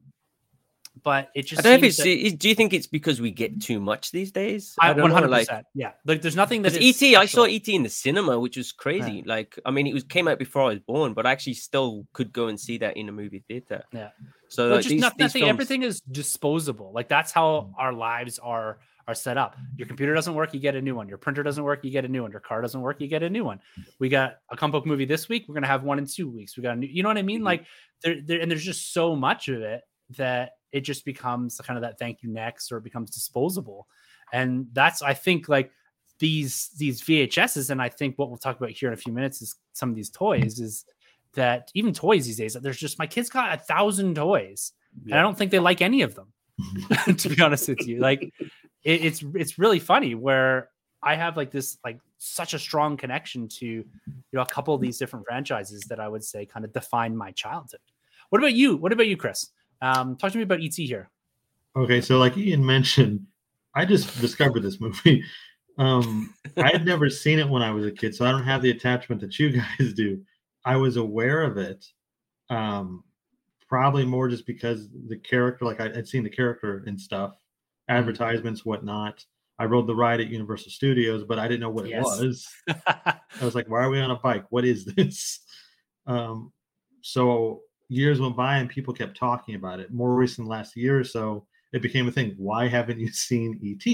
[1.03, 1.97] but it just I don't know if it's.
[2.33, 4.75] that- Do you think it's because we get too much these days?
[4.79, 5.29] I, don't know, 100%.
[5.31, 5.93] like- yeah.
[6.05, 7.55] Like there's nothing that is ET, I saw special.
[7.55, 9.23] ET in the cinema, which was crazy.
[9.25, 12.07] Like, I mean, it was came out before I was born, but I actually still
[12.13, 13.85] could go and see that in a movie theater.
[13.93, 14.11] Yeah.
[14.49, 16.93] So Well, like, just these, nothing, these films- everything is disposable.
[16.95, 18.79] Like that's how our lives are
[19.09, 19.57] are set up.
[19.77, 21.09] Your computer doesn't work, you get a new one.
[21.09, 22.31] Your printer doesn't work, you get a new one.
[22.31, 23.59] Your car doesn't work, you get a new one.
[23.99, 25.47] We got a comic book movie this week.
[25.49, 26.57] We're gonna have one in two weeks.
[26.57, 27.41] We got a new, you know what I mean?
[27.41, 27.45] Mhm.
[27.47, 27.65] Like
[28.05, 29.81] there, there, and there's just so much of it
[30.19, 33.87] that it just becomes kind of that thank you next, or it becomes disposable.
[34.33, 35.71] And that's I think like
[36.19, 39.43] these these VHSs, and I think what we'll talk about here in a few minutes
[39.43, 40.85] is some of these toys is
[41.35, 44.73] that even toys these days, there's just my kids got a thousand toys,
[45.05, 46.33] and I don't think they like any of them.
[47.17, 48.33] to be honest with you, like
[48.85, 50.69] it, it's it's really funny where
[51.03, 53.85] I have like this like such a strong connection to you
[54.33, 57.33] know a couple of these different franchises that I would say kind of define my
[57.33, 57.81] childhood.
[58.31, 58.77] What about you?
[58.77, 59.51] What about you, Chris?
[59.83, 61.11] Um, talk to me about ET here.
[61.77, 63.27] Okay, so like Ian mentioned,
[63.75, 65.25] I just discovered this movie.
[65.79, 68.63] Um, I had never seen it when I was a kid, so I don't have
[68.63, 70.23] the attachment that you guys do.
[70.65, 71.85] I was aware of it,
[72.49, 73.03] um,
[73.69, 77.35] probably more just because the character, like I, I'd seen the character and stuff,
[77.89, 79.25] advertisements, whatnot.
[79.59, 82.21] I rode the ride at Universal Studios, but I didn't know what Yes.
[82.21, 82.49] it was.
[82.87, 84.45] I was like, why are we on a bike?
[84.51, 85.41] What is this?
[86.07, 86.53] Um,
[87.01, 87.63] so
[87.93, 89.93] years went by and people kept talking about it.
[89.93, 92.35] More recent last year or so, it became a thing.
[92.37, 93.87] Why haven't you seen ET?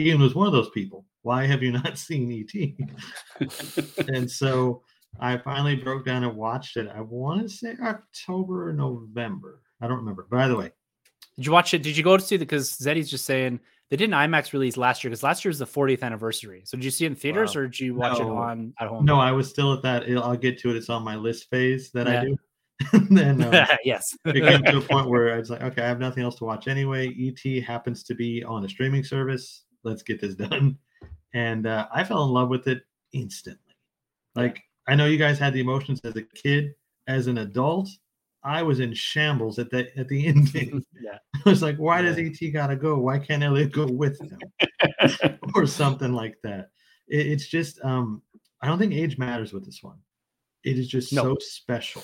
[0.00, 1.04] Ian was one of those people.
[1.22, 3.48] Why have you not seen ET?
[4.08, 4.82] and so
[5.20, 6.88] I finally broke down and watched it.
[6.94, 9.60] I want to say October or November.
[9.80, 10.26] I don't remember.
[10.30, 10.70] By the way,
[11.36, 11.82] Did you watch it?
[11.82, 12.44] Did you go to see the?
[12.44, 13.60] Because Zeddy's just saying
[13.90, 16.62] they did an IMAX release last year because last year was the 40th anniversary.
[16.66, 17.62] So did you see it in theaters Wow.
[17.62, 19.04] or did you watch it on at home?
[19.04, 20.04] no, I was still at that.
[20.18, 20.76] I'll get to it.
[20.76, 22.20] It's on my list phase that Yeah.
[22.20, 22.36] I do.
[22.92, 24.16] And then uh, yes.
[24.24, 26.44] it came to a point where I was like, okay, I have nothing else to
[26.44, 27.14] watch anyway.
[27.18, 29.64] ET happens to be on a streaming service.
[29.84, 30.78] Let's get this done.
[31.34, 33.74] And uh, I fell in love with it instantly.
[34.34, 36.74] Like, I know you guys had the emotions as a kid.
[37.06, 37.88] As an adult,
[38.44, 40.84] I was in shambles at the at the ending.
[41.00, 41.18] yeah.
[41.44, 42.98] I was like, why does ET gotta go?
[42.98, 44.38] Why can't Elliot go with him?
[45.54, 46.68] or something like that.
[47.08, 48.22] It, it's just um
[48.62, 49.96] I don't think age matters with this one.
[50.64, 51.22] It is just No.
[51.22, 52.02] so special.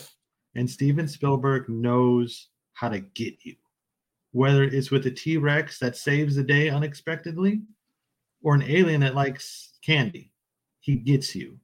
[0.54, 3.54] And Steven Spielberg knows how to get you.
[4.32, 7.62] whether it's with a T Rex that saves the day unexpectedly
[8.42, 10.32] or an alien that likes candy.
[10.80, 11.56] He gets you.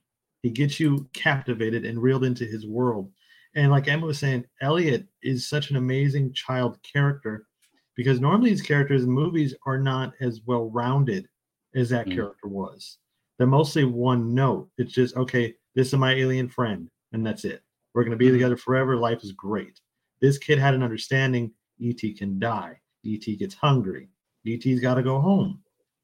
[0.42, 3.10] He gets you captivated and reeled into his world.
[3.56, 7.48] And like Emmett was saying, Elliot is such an amazing child character
[7.96, 11.26] because normally these characters in movies are not as well rounded
[11.74, 12.14] as that Mm.
[12.14, 12.98] character was.
[13.36, 14.70] They're mostly one note.
[14.78, 17.62] It's just, okay, this is my alien friend, and that's it.
[17.94, 18.32] We're going to be Mhm.
[18.34, 18.96] together forever.
[18.96, 19.80] Life is great.
[20.20, 22.80] This kid had an understanding ET can die.
[23.04, 24.08] ET gets hungry.
[24.46, 25.62] ET's got to go home.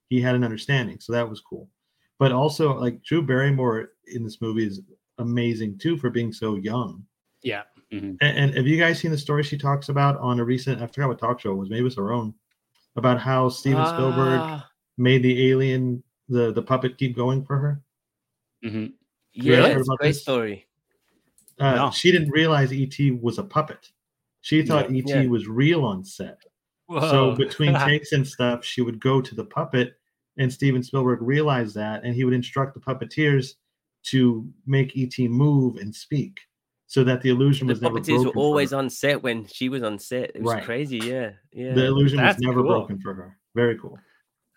[0.09, 0.99] He had an understanding.
[1.01, 1.69] So that was cool.
[2.19, 4.81] But also, like Drew Barrymore in this movie is
[5.19, 7.05] amazing too for being so young.
[7.43, 7.63] Yeah.
[7.93, 10.87] And, and have you guys seen the story she talks about on a recent, I
[10.87, 12.35] forgot what talk show it was, maybe it was her own,
[12.97, 14.69] about how Steven Spielberg Ah,
[14.99, 17.83] made the alien, the, the puppet keep going for her?
[18.65, 18.95] Mhm.
[19.33, 20.23] yeah, a great this?
[20.23, 20.66] story.
[21.59, 21.91] Uh, No.
[21.91, 23.91] She didn't realize ET was a puppet.
[24.43, 25.27] She thought ET Yeah.
[25.27, 26.39] was real on set.
[26.89, 29.99] So between takes and stuff, she would go to the puppet,
[30.37, 33.55] and Steven Spielberg realized that, and he would instruct the puppeteers
[34.05, 36.39] to make ET move and speak,
[36.87, 38.27] so that the illusion The was never puppeteers broken.
[38.27, 40.31] were always on set when she was on set.
[40.37, 40.63] It was Right.
[40.63, 40.99] crazy.
[40.99, 41.75] Yeah, yeah.
[41.75, 42.71] The illusion That's was never cool.
[42.71, 43.37] broken for her.
[43.57, 43.99] Very cool.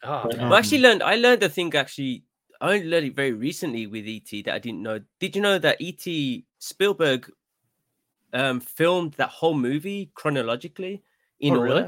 [0.03, 0.45] Oh, But, man.
[0.49, 1.03] Well, I actually Um, learned.
[1.03, 2.25] I learned a thing actually.
[2.61, 4.99] I only learned it very recently with ET that I didn't know.
[5.19, 7.31] Did you know that ET Spielberg
[8.33, 11.03] um, filmed that whole movie chronologically
[11.39, 11.87] in Oh, really?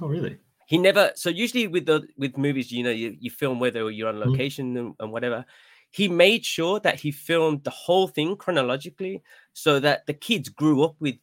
[0.00, 0.38] Oh, really?
[0.66, 1.12] He never.
[1.14, 4.30] So usually with the with movies, you know, you, you film whether you're on Mhm.
[4.30, 5.44] location and, and whatever.
[5.90, 10.82] He made sure that he filmed the whole thing chronologically, so that the kids grew
[10.82, 11.16] up with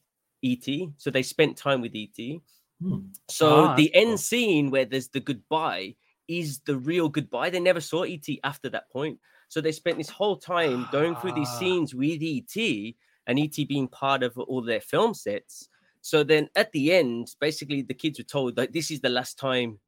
[0.44, 2.42] ET, so they spent time with ET.
[2.80, 3.00] Hmm.
[3.30, 4.04] So Ah, the that's cool.
[4.10, 5.96] end scene where there's the goodbye
[6.40, 7.50] is the real goodbye.
[7.50, 9.20] They never saw ET after that point.
[9.50, 11.60] So they spent this whole time going through these Ah.
[11.60, 12.96] scenes with ET
[13.28, 15.68] and ET being part of all their film sets.
[16.02, 19.38] So then at the end, basically the kids were told like this is the last
[19.38, 19.80] time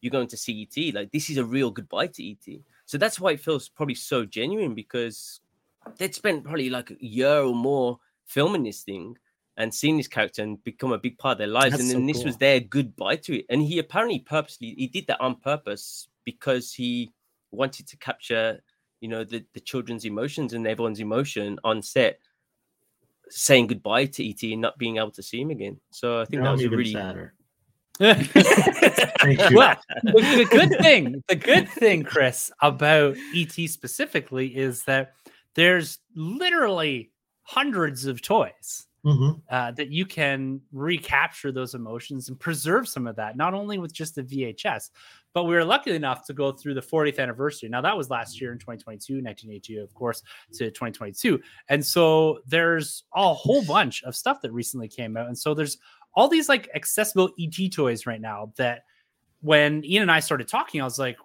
[0.00, 0.92] you're going to see ET.
[0.92, 2.62] Like this is a real goodbye to ET.
[2.86, 5.40] So that's why it feels probably so genuine because
[5.96, 9.16] they'd spent probably like a year or more filming this thing
[9.56, 11.72] and seeing this character and become a big part of their lives.
[11.72, 13.46] That's and so then this was their goodbye to it.
[13.48, 17.12] And he apparently purposely he did that on purpose because he
[17.50, 18.60] wanted to capture,
[19.00, 22.18] you know, the, the children's emotions and everyone's emotion on set,
[23.28, 25.78] saying goodbye to ET and not being able to see him again.
[25.90, 27.34] So I think Now that was a really sadder.
[28.00, 29.56] Thank you.
[29.56, 35.14] well, the, the good thing, the good thing, Chris, about ET specifically is that
[35.54, 37.12] there's literally
[37.44, 39.42] hundreds of toys Mhm.
[39.50, 43.92] uh, that you can recapture those emotions and preserve some of that, not only with
[43.92, 44.90] just the VHS,
[45.34, 47.68] but we were lucky enough to go through the 40th anniversary.
[47.68, 50.22] Now, that was last year in 2022, 1982, of course,
[50.54, 51.40] to 2022.
[51.68, 55.26] And so there's a whole bunch of stuff that recently came out.
[55.26, 55.76] And so there's
[56.14, 58.84] all these like accessible ET toys right now that
[59.40, 61.18] when Ian and I started talking, I was like,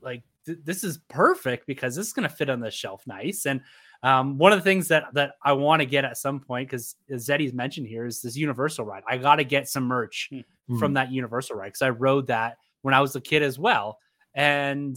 [0.00, 3.46] like th- this is perfect because this is going to fit on the shelf nice.
[3.46, 3.60] And
[4.02, 6.96] um, one of the things that that I want to get at some point, because
[7.10, 9.02] Zeddy's mentioned here, is this Universal ride.
[9.08, 10.30] I got to get some merch
[10.68, 10.78] Hmm.
[10.78, 13.98] from that Universal ride because I rode that when I was a kid as well.
[14.34, 14.96] And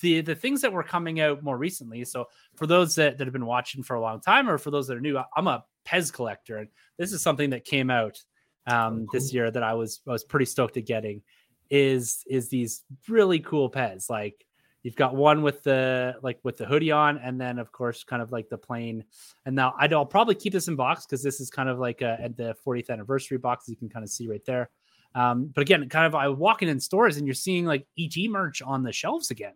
[0.00, 2.04] the the things that were coming out more recently.
[2.04, 4.86] So for those that, that have been watching for a long time, or for those
[4.88, 8.22] that are new, I- I'm a Pez collector, and this is something that came out
[8.66, 9.34] um, this cool.
[9.34, 11.22] year that I was I was pretty stoked at getting.
[11.70, 14.44] Is is these really cool Pez like
[14.84, 18.20] You've got one with the like with the hoodie on, and then of course, kind
[18.22, 19.02] of like the plain.
[19.46, 22.02] And now I'd- I'll probably keep this in box because this is kind of like
[22.02, 23.66] a, at the 40th anniversary box.
[23.66, 24.68] You can kind of see right there.
[25.14, 28.60] Um, but again, kind of I walking in stores and you're seeing like ET merch
[28.62, 29.54] on the shelves again.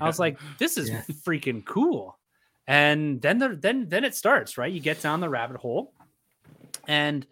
[0.00, 1.02] I was like, this is Yeah.
[1.26, 2.18] freaking cool.
[2.66, 4.70] And then the then then it starts, right?
[4.72, 5.92] You get down the rabbit hole
[6.86, 7.26] and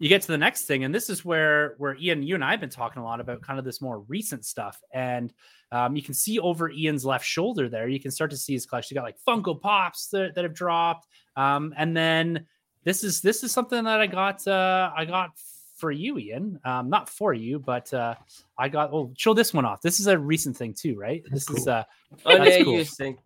[0.00, 0.82] you get to the next thing.
[0.82, 3.42] And this is where where Ian, you and I have been talking a lot about
[3.42, 4.80] kind of this more recent stuff.
[4.92, 5.32] And
[5.70, 8.64] um, you can see over Ian's left shoulder there, you can start to see his
[8.66, 8.94] collection.
[8.94, 11.06] You got like Funko Pops that, that have dropped.
[11.36, 12.46] Um, and then
[12.82, 15.30] this is this is something that I got uh I got
[15.76, 16.58] for you, Ian.
[16.64, 18.14] Um, not for you, but uh
[18.58, 19.82] I got oh show this one off.
[19.82, 21.22] This is a recent thing too, right?
[21.30, 21.74] That's this is cool.
[21.74, 21.84] uh
[22.24, 22.72] Oh, That's yeah, cool.
[22.72, 23.18] you were saying.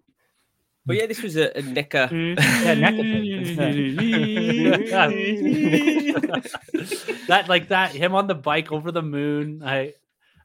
[0.87, 2.11] But yeah, this was a, a NECA.
[2.11, 2.37] Mm.
[4.87, 5.09] yeah,
[7.29, 9.63] that like that him on the bike over the moon.
[9.65, 9.95] I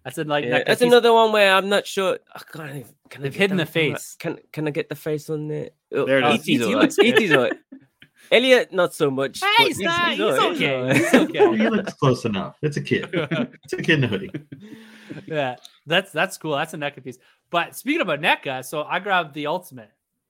[0.06, 2.20] I said like Yeah, that's another one where I'm not sure.
[2.34, 4.16] I can't even, can I They've hidden the face.
[4.18, 5.72] Can Can I get the face on there?
[5.94, 6.50] Oh, There it is.
[6.50, 6.66] E.T.'s E.T.
[6.66, 6.82] alright.
[6.84, 7.06] looks good.
[7.06, 7.54] E.T.'s alright.
[8.32, 9.40] Elliot, not so much.
[9.42, 11.58] Hey, but he's not- he's alright, okay, he's okay.
[11.58, 12.56] he looks close enough.
[12.62, 13.10] It's a kid.
[13.12, 14.32] It's a kid in a hoodie.
[15.26, 16.56] yeah, that's that's cool.
[16.56, 17.18] That's a NECA piece.
[17.50, 19.90] But speaking about NECA, so I grabbed the ultimate.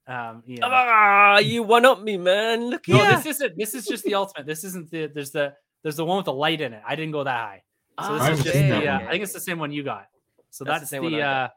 [0.09, 0.59] Um, Ian.
[0.63, 2.69] Ah, you one up me, man.
[2.69, 3.15] Look No, here.
[3.15, 3.57] this isn't.
[3.57, 4.47] This is just the ultimate.
[4.47, 5.05] This isn't the.
[5.07, 5.53] There's the.
[5.83, 6.81] There's the one with the light in it.
[6.85, 7.63] I didn't go that high.
[8.05, 9.07] So this Ah, is just seen the, that uh.
[9.07, 10.07] I think it's the same one you got.
[10.49, 11.47] So That's the that's, same the I uh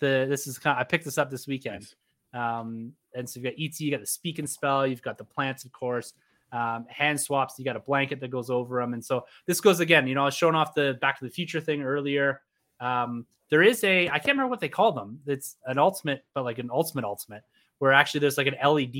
[0.00, 1.86] the this is kind of, I picked this up this weekend.
[2.32, 2.58] Nice.
[2.60, 5.24] Um and so you've got ET, you got the speak and spell, you've got the
[5.24, 6.12] plants, of course.
[6.52, 8.92] Um, hand swaps, you got a blanket that goes over them.
[8.94, 11.30] And so this goes again, you know, I was showing off the back to the
[11.30, 12.40] future thing earlier.
[12.80, 15.20] Um, there is a I can't remember what they call them.
[15.26, 17.42] It's an ultimate, but like an ultimate ultimate,
[17.78, 18.96] where actually there's like an LED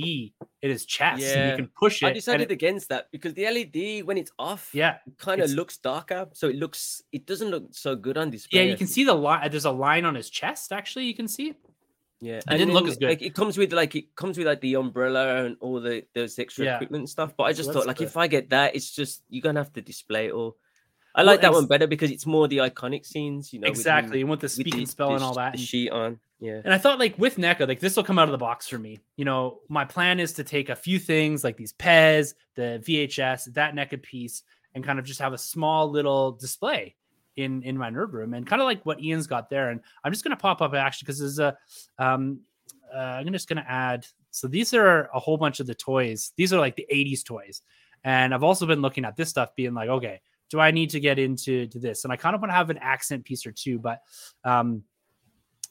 [0.61, 2.07] in his chest and you can push it.
[2.07, 5.77] I decided it- against that because the LED when it's off, yeah, kind of looks
[5.77, 8.63] darker, so it looks it doesn't look so good on display.
[8.65, 9.43] yeah, you can see the line.
[9.43, 10.71] Uh, there's a line on his chest.
[10.71, 11.49] Actually, you can see.
[11.49, 11.57] It.
[12.21, 13.07] Yeah, It didn't look as good.
[13.09, 16.37] Like it comes with like it comes with like the umbrella and all the those
[16.37, 16.75] extra Yeah.
[16.75, 17.33] equipment and stuff.
[17.37, 19.61] But I just that's thought like the- if I get that, it's just you're gonna
[19.61, 20.57] have to display it all.
[21.15, 23.65] I Well, like that and one better because it's more the iconic scenes, you know.
[23.65, 25.53] with the- exactly, with the with speak the- and spell the and all that.
[25.53, 26.61] The sheet on, yeah.
[26.63, 28.77] And I thought like with NECA, like this will come out of the box for
[28.77, 28.99] me.
[29.17, 33.53] You know, my plan is to take a few things like these Pez, the VHS,
[33.53, 34.43] that NECA piece,
[34.75, 36.95] and kind of just have a small little display
[37.35, 39.69] in in my nerd room, and kind of like what Ian's got there.
[39.71, 41.57] And I'm just gonna pop up actually because there's a
[41.97, 42.41] um
[42.93, 44.05] uh, I'm just gonna add.
[44.31, 46.33] So these are a whole bunch of the toys.
[46.37, 47.61] These are like the 80s toys,
[48.03, 50.99] and I've also been looking at this stuff, being like, okay, do I need to
[50.99, 52.03] get into to this?
[52.03, 54.01] And I kind of want to have an accent piece or two, but
[54.43, 54.83] um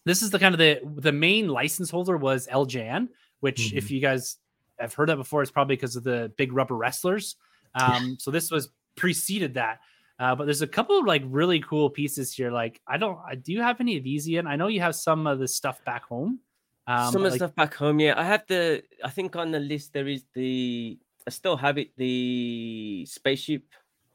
[0.04, 3.08] this is the kind of the the main license holder was LJN,
[3.40, 4.38] which if you guys
[4.78, 7.36] have heard that before, it's probably because of the big rubber wrestlers.
[7.74, 9.80] Um, so this was preceded that.
[10.18, 12.50] Uh, but there's a couple of like really cool pieces here.
[12.50, 14.46] Like I don't, I do you have any of these, Ian?
[14.46, 16.40] I know you have some of the stuff back home.
[16.88, 18.18] Um, Some of the like, stuff back home, yeah.
[18.18, 18.82] I have the.
[19.04, 20.98] I think on the list there is the.
[21.26, 21.90] I still have it.
[21.98, 23.64] The spaceship.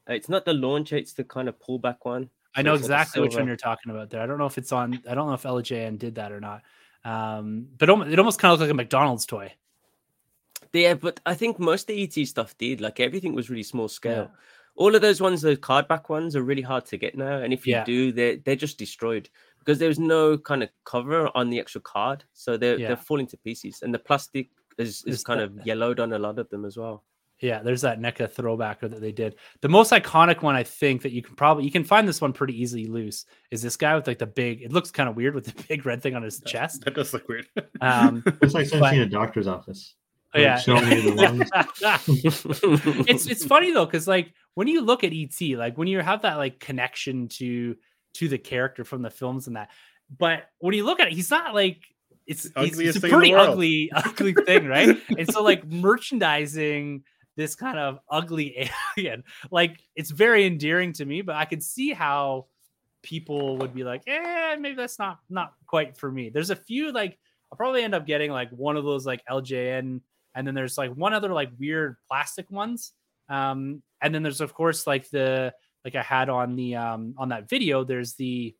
[0.08, 0.96] It's not the launcher.
[0.96, 2.28] It's the kind of pullback one.
[2.54, 4.20] I know like exactly which one you're talking about there.
[4.20, 5.00] I don't know if it's on.
[5.08, 6.62] I don't know if LJN did that or not.
[7.04, 9.52] Um, but it almost kind of looks like a McDonald's toy.
[10.72, 12.80] Yeah, but I think most of the ET stuff did.
[12.80, 14.30] Like everything was really small scale.
[14.76, 17.38] All of those ones, the card back ones, are really hard to get now.
[17.38, 17.84] And if you Yeah.
[17.84, 19.28] do, they're they're just destroyed
[19.60, 22.88] because there's no kind of cover on the actual card, so they're Yeah.
[22.88, 23.82] they're falling to pieces.
[23.82, 26.76] And the plastic is is kind the- of yellowed on a lot of them as
[26.76, 27.04] well.
[27.40, 29.34] Yeah, there's that NECA throwback that they did.
[29.60, 32.32] The most iconic one, I think, that you can probably you can find this one
[32.32, 34.62] pretty easily loose is this guy with like the big.
[34.62, 36.84] It looks kind of weird with the big red thing on his chest.
[36.84, 37.46] That does look weird.
[37.80, 39.94] Um, It's like But- something in a doctor's office.
[40.34, 41.50] oh, yeah, showing you the lungs.
[43.08, 46.22] it's it's funny though because like when you look at ET, like when you have
[46.22, 47.76] that like connection to
[48.14, 49.70] to the character from the films and that,
[50.18, 51.82] but when you look at it, he's not like
[52.26, 54.96] it's, The he's, ugliest it's a thing in the pretty ugly ugly thing, right?
[55.18, 57.02] and so like merchandising
[57.36, 61.92] this kind of ugly alien, like it's very endearing to me, but I could see
[61.92, 62.46] how
[63.02, 66.30] people would be like, eh, maybe that's not not quite for me.
[66.30, 67.18] There's a few like
[67.52, 70.00] I'll probably end up getting like one of those like LJN,
[70.34, 72.92] and then there's like one other like weird plastic ones.
[73.28, 75.54] Um, and then there's of course like the
[75.84, 78.54] like I had on the um on that video, there's the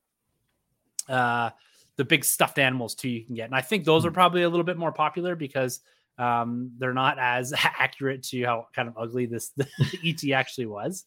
[1.09, 1.51] uh
[1.97, 3.47] the big stuffed animals too you can get.
[3.47, 5.81] And I think those are probably a little bit more popular because
[6.19, 9.67] um they're not as accurate to how kind of ugly this the
[10.05, 11.05] ET actually was.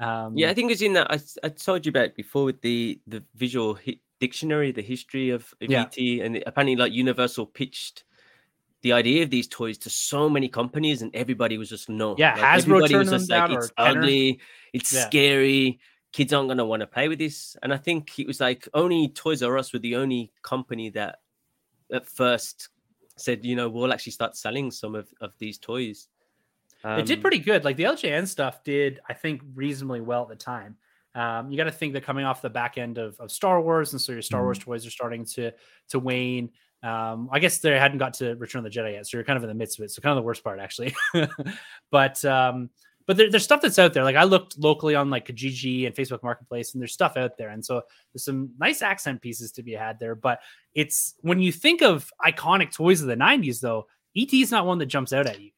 [0.00, 1.08] Um Yeah, I think it's in that.
[1.42, 5.42] I told you about it before with the the visual hi- dictionary, the history of,
[5.60, 5.82] of Yeah.
[5.82, 8.04] ET, and apparently, like Universal pitched
[8.82, 12.14] the idea of these toys to so many companies, and everybody was just no.
[12.18, 14.40] Yeah, like, Hasbro everybody turned was them down like it's ugly,
[14.72, 15.06] it's Yeah.
[15.06, 15.80] scary.
[16.12, 19.08] Kids aren't gonna want to play with this, and I think it was like only
[19.08, 21.18] Toys R Us were the only company that
[21.92, 22.68] at first
[23.16, 26.08] said, you know, we'll actually start selling some of, of these toys.
[26.84, 27.64] it did Um, pretty good.
[27.64, 30.76] Like the LJN stuff did, I think, reasonably well at the time.
[31.14, 33.92] Um, you got to think that coming off the back end of, of Star Wars,
[33.92, 35.52] and so your Star Wars toys are starting to
[35.90, 36.50] to wane.
[36.82, 39.36] Um, I guess they hadn't got to Return of the Jedi yet, so you're kind
[39.36, 39.92] of in the midst of it.
[39.92, 40.94] So kind of the worst part, actually.
[41.90, 42.68] but um,
[43.06, 44.04] but there, there's stuff that's out there.
[44.04, 47.50] Like I looked locally on like Kijiji and Facebook Marketplace, and there's stuff out there,
[47.50, 47.82] and so
[48.12, 50.14] there's some nice accent pieces to be had there.
[50.14, 50.40] But
[50.74, 53.86] it's when you think of iconic toys of the '90s, though,
[54.16, 55.50] ET is not one that jumps out at you.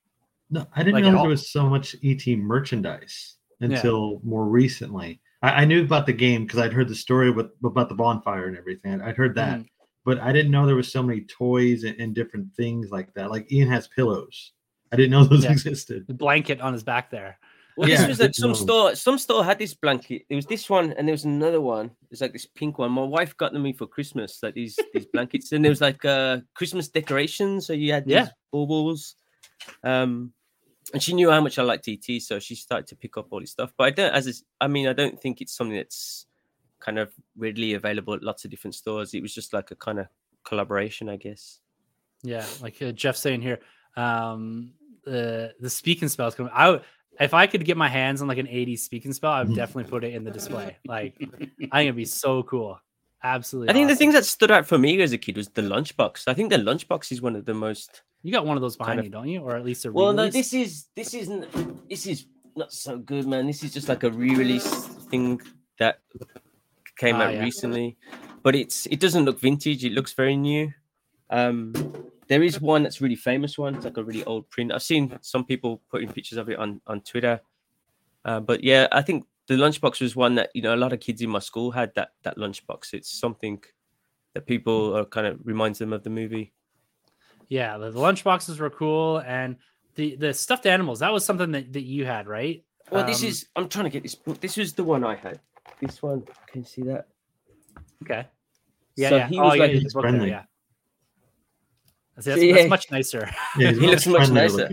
[0.51, 3.69] No, I didn't Like, know there was so much ET merchandise Yeah.
[3.69, 5.21] until more recently.
[5.43, 8.47] I, I knew about the game because I'd heard the story with about the bonfire
[8.47, 9.01] and everything.
[9.01, 9.69] I'd heard that, Mhm.
[10.05, 13.31] but I didn't know there was so many toys and, and different things like that.
[13.31, 14.53] Like Ian has pillows.
[14.93, 15.53] I didn't know those Yeah.
[15.53, 16.07] existed.
[16.07, 17.39] The blanket on his back there.
[17.77, 18.67] Well, Yeah, this was at some normal.
[18.67, 18.95] store.
[18.95, 20.23] Some store had this blanket.
[20.31, 21.91] It was this one, and there was another one.
[22.11, 22.91] It's like this pink one.
[22.93, 24.43] My wife got them me for Christmas.
[24.43, 27.67] Like these these blankets, and there was like uh Christmas decorations.
[27.67, 28.29] So you had these Yeah.
[28.51, 29.17] baubles.
[29.85, 30.33] Um,
[30.95, 33.41] and she knew how much I liked ET, so she started to pick up all
[33.41, 33.73] this stuff.
[33.77, 36.27] But I don't, as is, I mean, I don't think it's something that's
[36.79, 39.13] kind of readily available at lots of different stores.
[39.13, 40.07] It was just like a kind of
[40.45, 41.61] collaboration, I guess.
[42.23, 43.59] Yeah, like uh, Jeff saying here,
[43.97, 44.73] um,
[45.05, 46.53] the the speaking spells spell is coming.
[46.55, 46.81] I
[47.19, 49.91] if I could get my hands on like an 80s speaking spell, I would definitely
[49.91, 50.77] put it in the display.
[50.87, 52.79] Like, I think it'd be so cool.
[53.23, 53.71] Absolutely.
[53.71, 53.99] I think the awesome.
[53.99, 56.25] things that stood out for me as a kid was the lunchbox.
[56.29, 58.03] I think the lunchbox is one of the most.
[58.23, 59.41] you got one of those behind kind you, don't you?
[59.41, 61.89] Or at least a Well, no, this is this isn't.
[61.89, 63.47] This is not so good, man.
[63.47, 64.69] This is just like a re-release
[65.11, 65.41] thing
[65.79, 66.01] that
[66.97, 67.41] came Ah, out yeah.
[67.43, 67.97] recently,
[68.43, 69.85] but it's it doesn't look vintage.
[69.85, 70.73] It looks very new.
[71.31, 71.73] Um,
[72.29, 73.75] there is one that's really famous one.
[73.77, 74.73] It's like a really old print.
[74.73, 77.41] I've seen some people putting pictures of it on on Twitter.
[78.25, 81.01] Uh, but yeah, I think the lunchbox was one that you know a lot of
[81.01, 82.93] kids in my school had that that lunchbox.
[82.95, 83.63] It's something
[84.35, 86.53] that people are kind of reminds them of the movie.
[87.49, 89.57] Yeah, the, the lunch boxes were cool, and
[89.95, 92.65] the the stuffed animals that was something that, that you had, right?
[92.91, 94.15] Well, this Um, is I'm trying to get this.
[94.17, 94.41] Book.
[94.41, 95.41] This was the one I had.
[95.81, 97.07] This one, can you see that?
[98.03, 98.27] okay.
[98.97, 99.29] Yeah, So yeah.
[99.29, 100.45] he oh, was yeah, like- the He's book there, yeah.
[102.21, 102.55] See, that's, Yeah.
[102.55, 103.29] that's much nicer.
[103.59, 104.71] Yeah, He looks much nicer.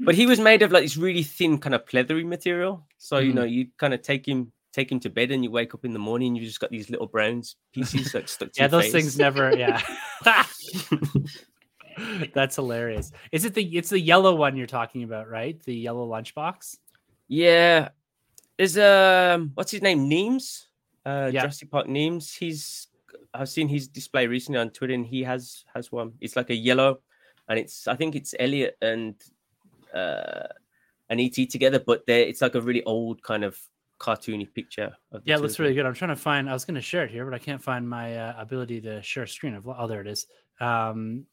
[0.00, 2.86] But he was made of like this really thin kind of pleathery material.
[2.98, 3.34] So you Mhm.
[3.34, 5.92] know, you kind of take him take him to bed, and you wake up in
[5.94, 8.68] the morning, and you just got these little brown pieces like stuck to yeah, your
[8.70, 8.92] those face.
[8.92, 9.56] things never.
[9.56, 9.80] Yeah.
[12.34, 13.10] That's hilarious.
[13.32, 15.58] Is it the it's the yellow one you're talking about, right?
[15.64, 16.76] The yellow lunchbox.
[17.28, 17.88] Yeah,
[18.58, 20.06] there's um, what's his name?
[20.08, 20.66] Neems,
[21.06, 21.40] uh, Yeah.
[21.42, 22.34] Jurassic Park Neems.
[22.34, 22.85] He's
[23.38, 26.12] I've seen his display recently on Twitter, and he has has one.
[26.20, 27.00] It's like a yellow,
[27.48, 29.14] and it's I think it's Elliot and
[29.94, 30.48] uh
[31.08, 33.58] and ET together, but they it's like a really old kind of
[33.98, 34.96] cartoony picture.
[35.12, 35.86] Of Yeah, it looks really good.
[35.86, 36.48] I'm trying to find.
[36.48, 39.02] I was going to share it here, but I can't find my uh, ability to
[39.02, 39.54] share screen.
[39.54, 40.26] Of oh, there it is.
[40.60, 41.26] Um,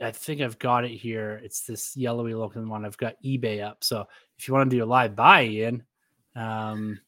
[0.00, 1.40] I think I've got it here.
[1.42, 2.84] It's this yellowy looking one.
[2.84, 3.82] I've got eBay up.
[3.82, 4.06] So
[4.38, 5.82] if you want to do a live buy in,
[6.34, 7.00] um,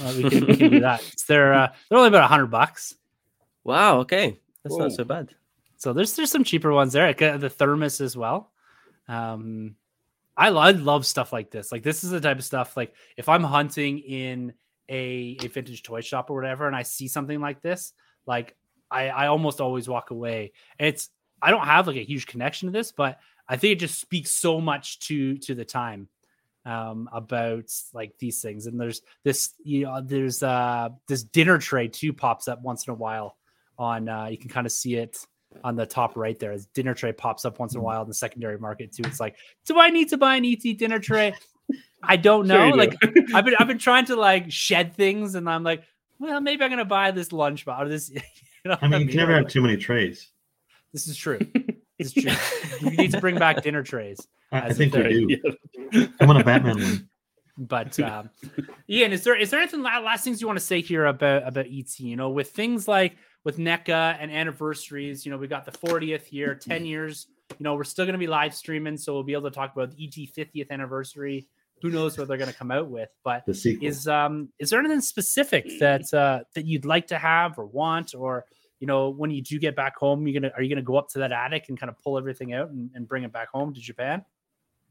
[0.00, 1.02] well, we, can, we can do that.
[1.12, 2.94] It's they're uh, they're only about a hundred bucks.
[3.66, 3.98] Wow.
[4.00, 4.82] Okay, that's Whoa.
[4.84, 5.34] not so bad.
[5.76, 7.12] So there's there's some cheaper ones there.
[7.12, 8.52] The thermos as well.
[9.08, 9.76] Um,
[10.36, 11.72] I love, I love stuff like this.
[11.72, 12.76] Like this is the type of stuff.
[12.76, 14.52] Like if I'm hunting in
[14.88, 17.92] a, a vintage toy shop or whatever, and I see something like this,
[18.26, 18.56] like
[18.90, 20.52] I I almost always walk away.
[20.78, 21.10] And it's
[21.42, 24.30] I don't have like a huge connection to this, but I think it just speaks
[24.30, 26.08] so much to to the time
[26.66, 31.86] um about like these things and there's this you know there's uh this dinner tray
[31.86, 33.36] too pops up once in a while
[33.78, 35.18] on uh you can kind of see it
[35.64, 36.52] on the top right there.
[36.52, 39.02] As dinner tray pops up once in a while in the secondary market too.
[39.04, 41.34] It's like, do I need to buy an ET dinner tray?
[42.02, 42.70] I don't know.
[42.70, 42.78] Sure do.
[42.78, 42.96] like
[43.34, 45.82] I've been I've been trying to like shed things, and I'm like,
[46.18, 48.10] well, maybe I'm gonna buy this lunchbox or this.
[48.64, 50.32] You know I mean, you can never Like, have too many trays.
[50.92, 51.38] This is true.
[51.98, 52.90] This is true.
[52.90, 54.18] you need to bring back dinner trays.
[54.52, 55.26] I, I think we third, do.
[55.92, 56.06] Yeah.
[56.20, 57.08] I want a Batman one.
[57.56, 58.28] But um,
[58.90, 61.66] Ian, is there is there anything last things you want to say here about about
[61.66, 61.98] ET?
[62.00, 63.16] You know, with things like
[63.46, 67.28] with NECA and anniversaries, you know, we got the 40th year, 10 years.
[67.56, 69.72] You know, we're still going to be live streaming, so we'll be able to talk
[69.72, 71.46] about the ET 50th anniversary.
[71.80, 73.08] Who knows what they're going to come out with?
[73.22, 73.44] But
[73.86, 78.16] is um is there anything specific that uh that you'd like to have or want
[78.16, 78.46] or
[78.80, 81.08] you know when you do get back home you're gonna are you gonna go up
[81.10, 83.72] to that attic and kind of pull everything out and, and bring it back home
[83.74, 84.24] to japan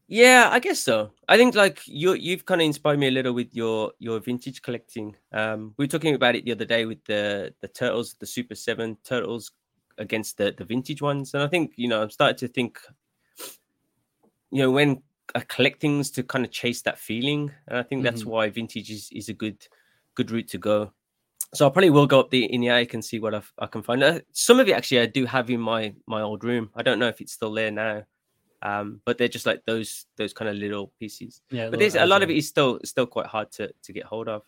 [0.07, 1.11] Yeah, I guess so.
[1.27, 4.61] I think like you you've kind of inspired me a little with your your vintage
[4.61, 5.15] collecting.
[5.31, 8.53] Um, we were talking about it the other day with the the turtles, the Super
[8.55, 9.51] Seven turtles
[9.97, 12.77] against the the vintage ones, and I think you know I'm starting to think,
[14.51, 15.01] you know, when
[15.33, 18.27] uh, collecting's to kind of chase that feeling, and I think that's Mhm.
[18.27, 19.67] why vintage is is a good
[20.15, 20.93] good route to go.
[21.53, 23.67] So I probably will go up the in the attic and see what I, I
[23.67, 24.03] can find.
[24.03, 26.71] Uh, some of it actually I do have in my my old room.
[26.75, 28.03] I don't know if it's still there now
[28.65, 32.05] um but they're just like those those kind of little pieces yeah but there's a
[32.05, 34.41] lot of it is still still quite hard to to get hold of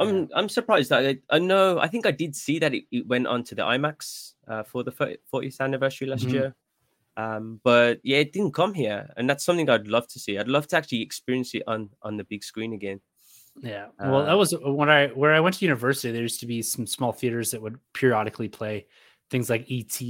[0.00, 3.06] i'm i'm surprised that I, I know i think i did see that it, it
[3.06, 6.32] went on to the imax uh, for the 40th anniversary last Mhm.
[6.32, 6.54] year
[7.16, 10.48] um but yeah it didn't come here and that's something i'd love to see i'd
[10.48, 13.00] love to actually experience it on on the big screen again
[13.62, 13.88] Yeah.
[14.00, 16.10] Well, that Uh, was when I where I went to university.
[16.10, 18.86] There used to be some small theaters that would periodically play
[19.32, 20.00] things like ET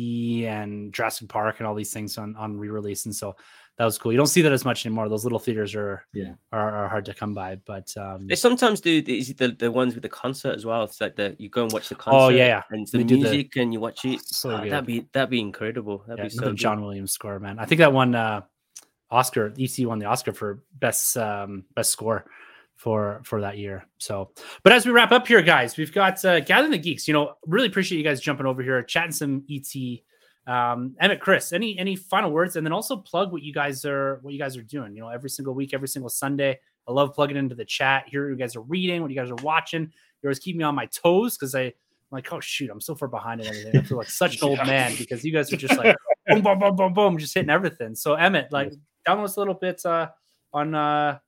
[0.46, 3.34] and Jurassic Park and all these things on on re-release, and so
[3.78, 4.12] that was cool.
[4.12, 5.08] You don't see that as much anymore.
[5.08, 6.34] Those little theaters are Yeah.
[6.52, 7.56] are, are hard to come by.
[7.64, 11.00] But um, they sometimes do the, the, the ones with the concert as well it's
[11.00, 12.62] like the you go and watch the concert Oh, yeah, yeah.
[12.70, 15.30] and the They do the- music and you watch it so Ah, that'd be that'd
[15.30, 16.58] be incredible that'd yeah, be so another good.
[16.58, 17.58] John Williams score, man.
[17.58, 18.42] I think that won uh,
[19.10, 19.54] Oscar.
[19.58, 22.26] ET won the Oscar for best um, best score
[22.82, 23.86] for for that year.
[23.98, 24.32] So,
[24.64, 27.06] but as we wrap up here, guys, we've got uh, gathering the geeks.
[27.06, 29.72] You know, really appreciate you guys jumping over here, chatting some ET.
[30.52, 34.18] Um, Emmett, Chris, any any final words, and then also plug what you guys are
[34.22, 34.96] what you guys are doing.
[34.96, 36.59] You know, every single week, every single Sunday.
[36.88, 38.06] I love plugging into the chat.
[38.09, 39.82] Here, you guys are reading, what you guys are watching.
[39.82, 41.72] You always keep me on my toes because I.
[42.10, 43.80] I'm like, oh shoot, I'm so far behind and everything.
[43.80, 45.96] I feel like such an old man because you guys are just like
[46.26, 47.94] boom, boom, boom, boom, boom, just hitting everything.
[47.94, 48.70] So Emmett, like,
[49.09, 50.09] download us a little bit uh,
[50.52, 51.20] on uh,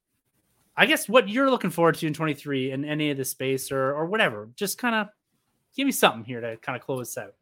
[0.77, 3.95] I guess what you're looking forward to in 23 in any of the space or
[3.95, 4.49] or whatever.
[4.57, 5.09] Just kind of
[5.77, 7.35] give me something here to kind of close out.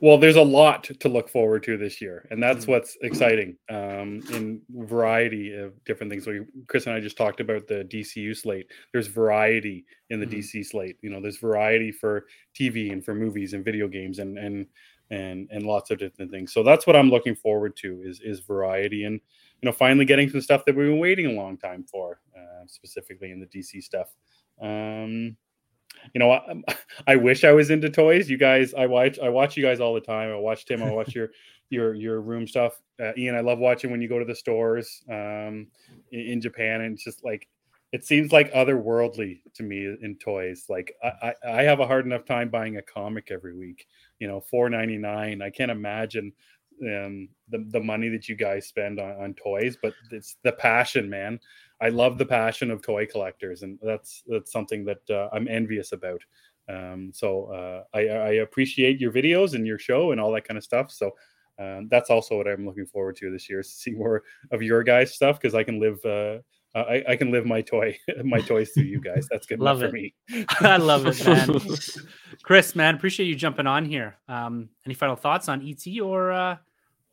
[0.00, 2.68] Well, there's a lot to look forward to this year, and that's Mhm.
[2.68, 6.24] what's exciting um, in variety of different things.
[6.24, 8.66] So Chris and I just talked about the DCU slate.
[8.92, 10.30] There's variety in the Mhm.
[10.30, 10.96] DC slate.
[11.02, 14.66] You know, there's variety for TV and for movies and video games and and
[15.10, 16.52] and and lots of different things.
[16.54, 19.20] So that's what I'm looking forward to is is variety and
[19.62, 22.66] you know finally getting some stuff that we've been waiting a long time for, uh,
[22.66, 24.14] specifically in the DC stuff.
[24.60, 25.36] Um,
[26.14, 26.54] you know, I,
[27.06, 28.30] I wish I was into toys.
[28.30, 30.30] You guys, I watch, I watch you guys all the time.
[30.30, 30.82] I watch Tim.
[30.82, 31.30] I watch your
[31.70, 32.80] your your room stuff.
[33.00, 35.68] Uh, Ian, I love watching when you go to the stores um,
[36.10, 37.48] in, in Japan, and it's just like
[37.92, 40.66] it seems like otherworldly to me in toys.
[40.68, 43.86] Like I, I, I have a hard enough time buying a comic every week.
[44.18, 45.42] You know, four ninety nine.
[45.42, 46.32] I can't imagine
[46.82, 51.08] um, the the money that you guys spend on, on toys, but it's the passion,
[51.08, 51.40] man.
[51.80, 55.92] I love the passion of toy collectors, and that's that's something that uh, I'm envious
[55.92, 56.22] about.
[56.68, 60.58] Um, so uh, I, I appreciate your videos and your show and all that kind
[60.58, 60.92] of stuff.
[60.92, 61.10] So
[61.58, 64.62] um, that's also what I'm looking forward to this year: is to see more of
[64.62, 66.04] your guys' stuff because I can live.
[66.04, 66.38] Uh,
[66.72, 69.26] I, I can live my toy my toys through you guys.
[69.30, 70.00] That's good Love enough for it.
[70.00, 70.14] me.
[70.60, 71.60] I love it, man.
[72.42, 74.16] Chris, man, appreciate you jumping on here.
[74.28, 76.56] Um, any final thoughts on ET or uh,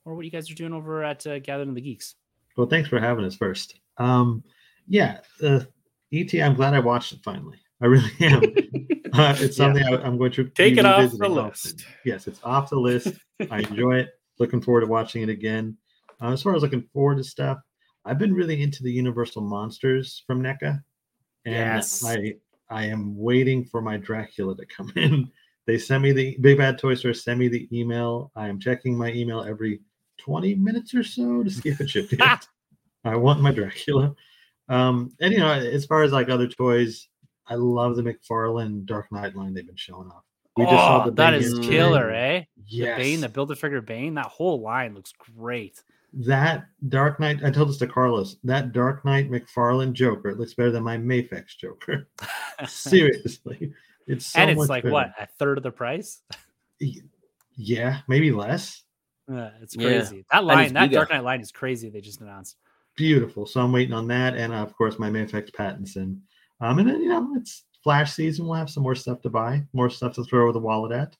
[0.08, 2.16] or what you guys are doing over at uh, Gathering the Geeks?
[2.56, 3.80] Well, thanks for having us first.
[3.98, 4.44] Um,
[4.88, 5.60] yeah, uh,
[6.14, 6.34] ET.
[6.36, 7.58] I'm glad I watched it finally.
[7.82, 8.42] I really am.
[9.14, 9.66] uh, it's Yeah.
[9.66, 11.46] something I, I'm going to Take it off revisiting the often.
[11.46, 11.86] list.
[12.06, 13.10] Yes, it's off the list.
[13.52, 14.10] I enjoy it.
[14.40, 15.78] Looking forward to watching it again.
[16.22, 17.60] Uh, as far as looking forward to stuff,
[18.06, 20.82] I've been really into the Universal monsters from NECA,
[21.46, 22.04] and Yes.
[22.06, 22.36] I
[22.70, 25.30] I am waiting for my Dracula to come in.
[25.66, 28.32] They sent me the Big Bad Toy Store sent me the email.
[28.36, 29.82] I am checking my email every
[30.28, 32.46] 20 minutes or so to see if it shipped yet.
[33.06, 34.14] I want my Dracula.
[34.68, 37.08] Um, and you know, as far as like other toys,
[37.48, 40.24] I love the McFarlane Dark Knight line they've been showing off.
[40.58, 42.44] We oh, that Bane is killer, eh?
[42.66, 42.98] Yes.
[42.98, 45.82] The Bane, the Build a Figure Bane, that whole line looks great.
[46.14, 50.72] that Dark Knight, I told this to Carlos, that Dark Knight McFarlane Joker looks better
[50.72, 52.10] than my Mafex Joker.
[52.68, 53.72] Seriously.
[54.08, 54.94] It's so and it's like better.
[54.94, 56.22] what a third of the price.
[57.56, 58.84] Yeah, maybe less.
[59.32, 59.84] Uh, it's Yeah.
[59.84, 60.26] crazy.
[60.32, 60.92] That line, that.
[60.92, 61.90] Dark Knight line is crazy.
[61.90, 62.58] They just announced.
[62.96, 63.46] Beautiful.
[63.46, 64.36] So I'm waiting on that.
[64.36, 66.20] And of course, my Mafex Pattinson.
[66.62, 68.46] Um, and then, you know, it's Flash season.
[68.46, 71.16] We'll have some more stuff to buy, more stuff to throw the wallet at.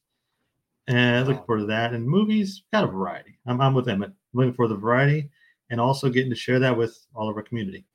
[0.88, 1.94] And looking forward to that.
[1.94, 3.38] And movies, got a variety.
[3.46, 4.14] I'm, I'm with Emmett.
[4.34, 5.30] Looking for the variety
[5.70, 7.86] and also getting to share that with all of our community.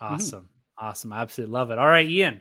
[0.00, 0.48] Awesome,
[0.78, 1.12] awesome.
[1.12, 1.78] I absolutely love it.
[1.78, 2.40] All right, Ian,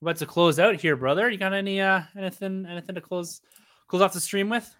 [0.00, 1.30] we're about to close out here, brother.
[1.30, 3.40] You got any uh anything anything to close
[3.88, 4.74] close off the stream with?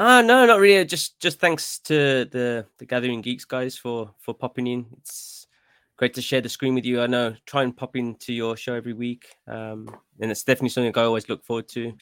[0.00, 0.84] Ah, no, not really.
[0.84, 4.86] Just just thanks to the the Gathering Geeks guys for for popping in.
[4.98, 5.48] It's
[5.96, 7.02] great to share the screen with you.
[7.02, 10.96] I know try and pop into your show every week, um, and it's definitely something
[10.96, 11.92] I always look forward to.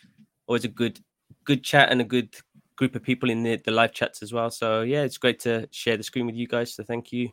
[0.46, 1.00] Always a good
[1.44, 2.36] good chat and a good
[2.76, 4.50] group of people in the the live chats as well.
[4.50, 6.74] So yeah, it's great to share the screen with you guys.
[6.74, 7.30] So thank you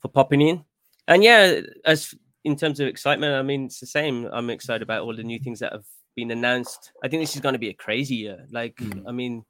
[0.00, 0.62] for popping in.
[1.08, 2.14] And yeah, as
[2.44, 4.26] in terms of excitement, I mean it's the same.
[4.30, 6.92] I'm excited about all the new things that have been announced.
[7.02, 8.44] I think this is going to be a crazy year.
[8.50, 9.04] Like, Mm.
[9.08, 9.46] I mean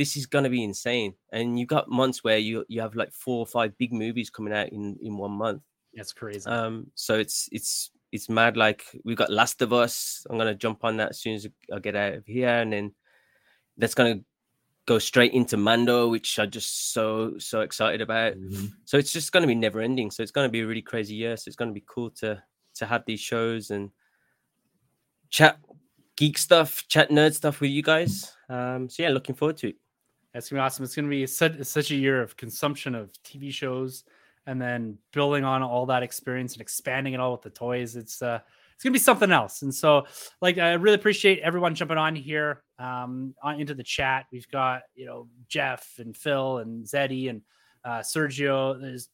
[0.00, 3.12] this is going to be insane and you've got months where you you have like
[3.12, 5.60] four or five big movies coming out in in one month.
[5.92, 6.48] That's crazy.
[6.48, 10.54] um so it's it's it's mad like we've got last of us i'm going to
[10.54, 12.94] jump on that as soon as i get out of here and then
[13.76, 14.24] that's going to
[14.86, 18.32] go straight into mando which i'm just so so excited about.
[18.86, 20.80] So it's just going to be never ending so it's going to be a really
[20.80, 22.42] crazy year so it's going to be cool to
[22.76, 23.90] to have these shows and
[25.28, 25.58] chat
[26.16, 28.34] geek stuff chat nerd stuff with you guys.
[28.48, 29.76] Um so yeah looking forward to it
[30.32, 30.84] That's gonna be awesome.
[30.84, 34.04] It's gonna be such such a year of consumption of TV shows,
[34.46, 37.96] and then building on all that experience and expanding it all with the toys.
[37.96, 38.40] It's uh,
[38.74, 39.62] it's gonna be something else.
[39.62, 40.06] And so,
[40.40, 44.26] like, I really appreciate everyone jumping on here, um, on into the chat.
[44.32, 47.42] We've got you know Jeff and Phil and Zeddy and
[47.84, 48.80] uh, Sergio.
[48.80, 49.08] There's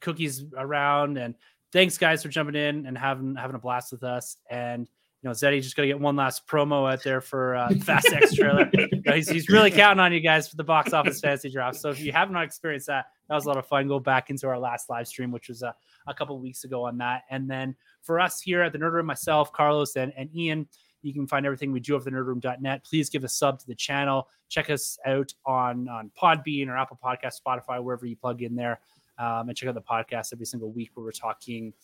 [0.00, 1.34] cookies around, and
[1.72, 4.36] thanks guys for jumping in and having having a blast with us.
[4.50, 4.88] And
[5.22, 8.12] you know, Zeddy just got to get one last promo out there for uh, Fast
[8.12, 8.68] X trailer.
[8.72, 11.76] You know, he's, he's really counting on you guys for the box office fantasy draft.
[11.76, 13.86] So if you have not experienced that, that was a lot of fun.
[13.86, 15.72] Go back into our last live stream, which was uh,
[16.08, 17.22] a couple weeks ago on that.
[17.30, 20.66] And then for us here at the Nerd Room, myself, Carlos, and, and Ian,
[21.02, 22.84] you can find everything we do over the nerdroom.net.
[22.84, 24.28] Please give a sub to the channel.
[24.48, 28.80] Check us out on, on Podbean or Apple Podcast, Spotify, wherever you plug in there.
[29.18, 31.74] Um, and check out the podcast every single week where we're talking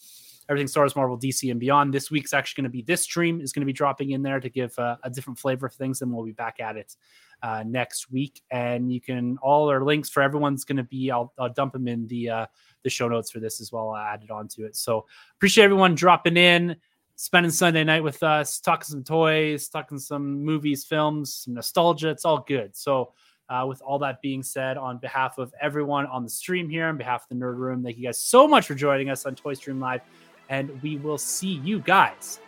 [0.49, 1.93] everything Star Wars, Marvel, DC, and beyond.
[1.93, 4.41] This week's actually going to be this stream is going to be dropping in there
[4.41, 6.97] to give uh, a different flavor of things, and we'll be back at it
[7.43, 8.43] uh, next week.
[8.51, 11.11] And you can all our links for everyone's going to be.
[11.11, 12.47] I'll, I'll dump them in the uh,
[12.83, 13.91] the show notes for this as well.
[13.91, 14.77] I added onto it.
[14.77, 15.07] So
[15.37, 16.77] appreciate everyone dropping in,
[17.17, 22.09] spending Sunday night with us, talking some toys, talking some movies, films, some nostalgia.
[22.11, 22.77] It's all good.
[22.77, 23.13] So.
[23.51, 26.99] Uh, with all that being said, on behalf of everyone on the stream here, on
[26.99, 29.55] behalf of the Nerd Room, thank you guys so much for joining us on Toy
[29.55, 30.03] Stream Live,
[30.49, 32.41] and we will see you guys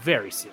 [0.00, 0.52] very soon.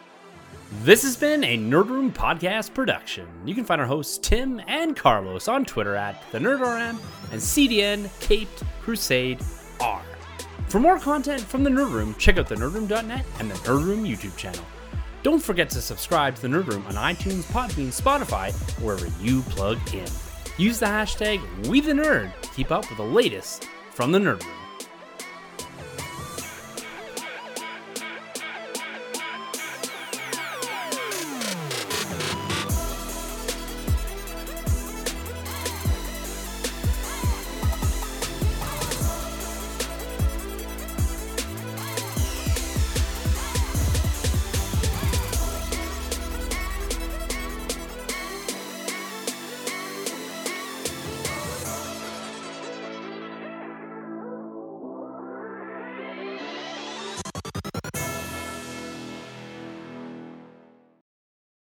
[0.81, 3.27] This has been a Nerd Room podcast production.
[3.45, 6.97] You can find our hosts Tim and Carlos on Twitter at the NerdRM
[7.31, 9.39] and CDN Caped Crusade
[9.79, 10.01] R.
[10.67, 14.03] For more content from the Nerd Room, check out the nerdroom.net and the Nerd Room
[14.03, 14.65] YouTube channel.
[15.21, 18.51] Don't forget to subscribe to the Nerd Room on iTunes, Podbean, Spotify,
[18.81, 20.07] wherever you plug in.
[20.57, 24.62] Use the hashtag WeTheNerd to keep up with the latest from the Nerd Room.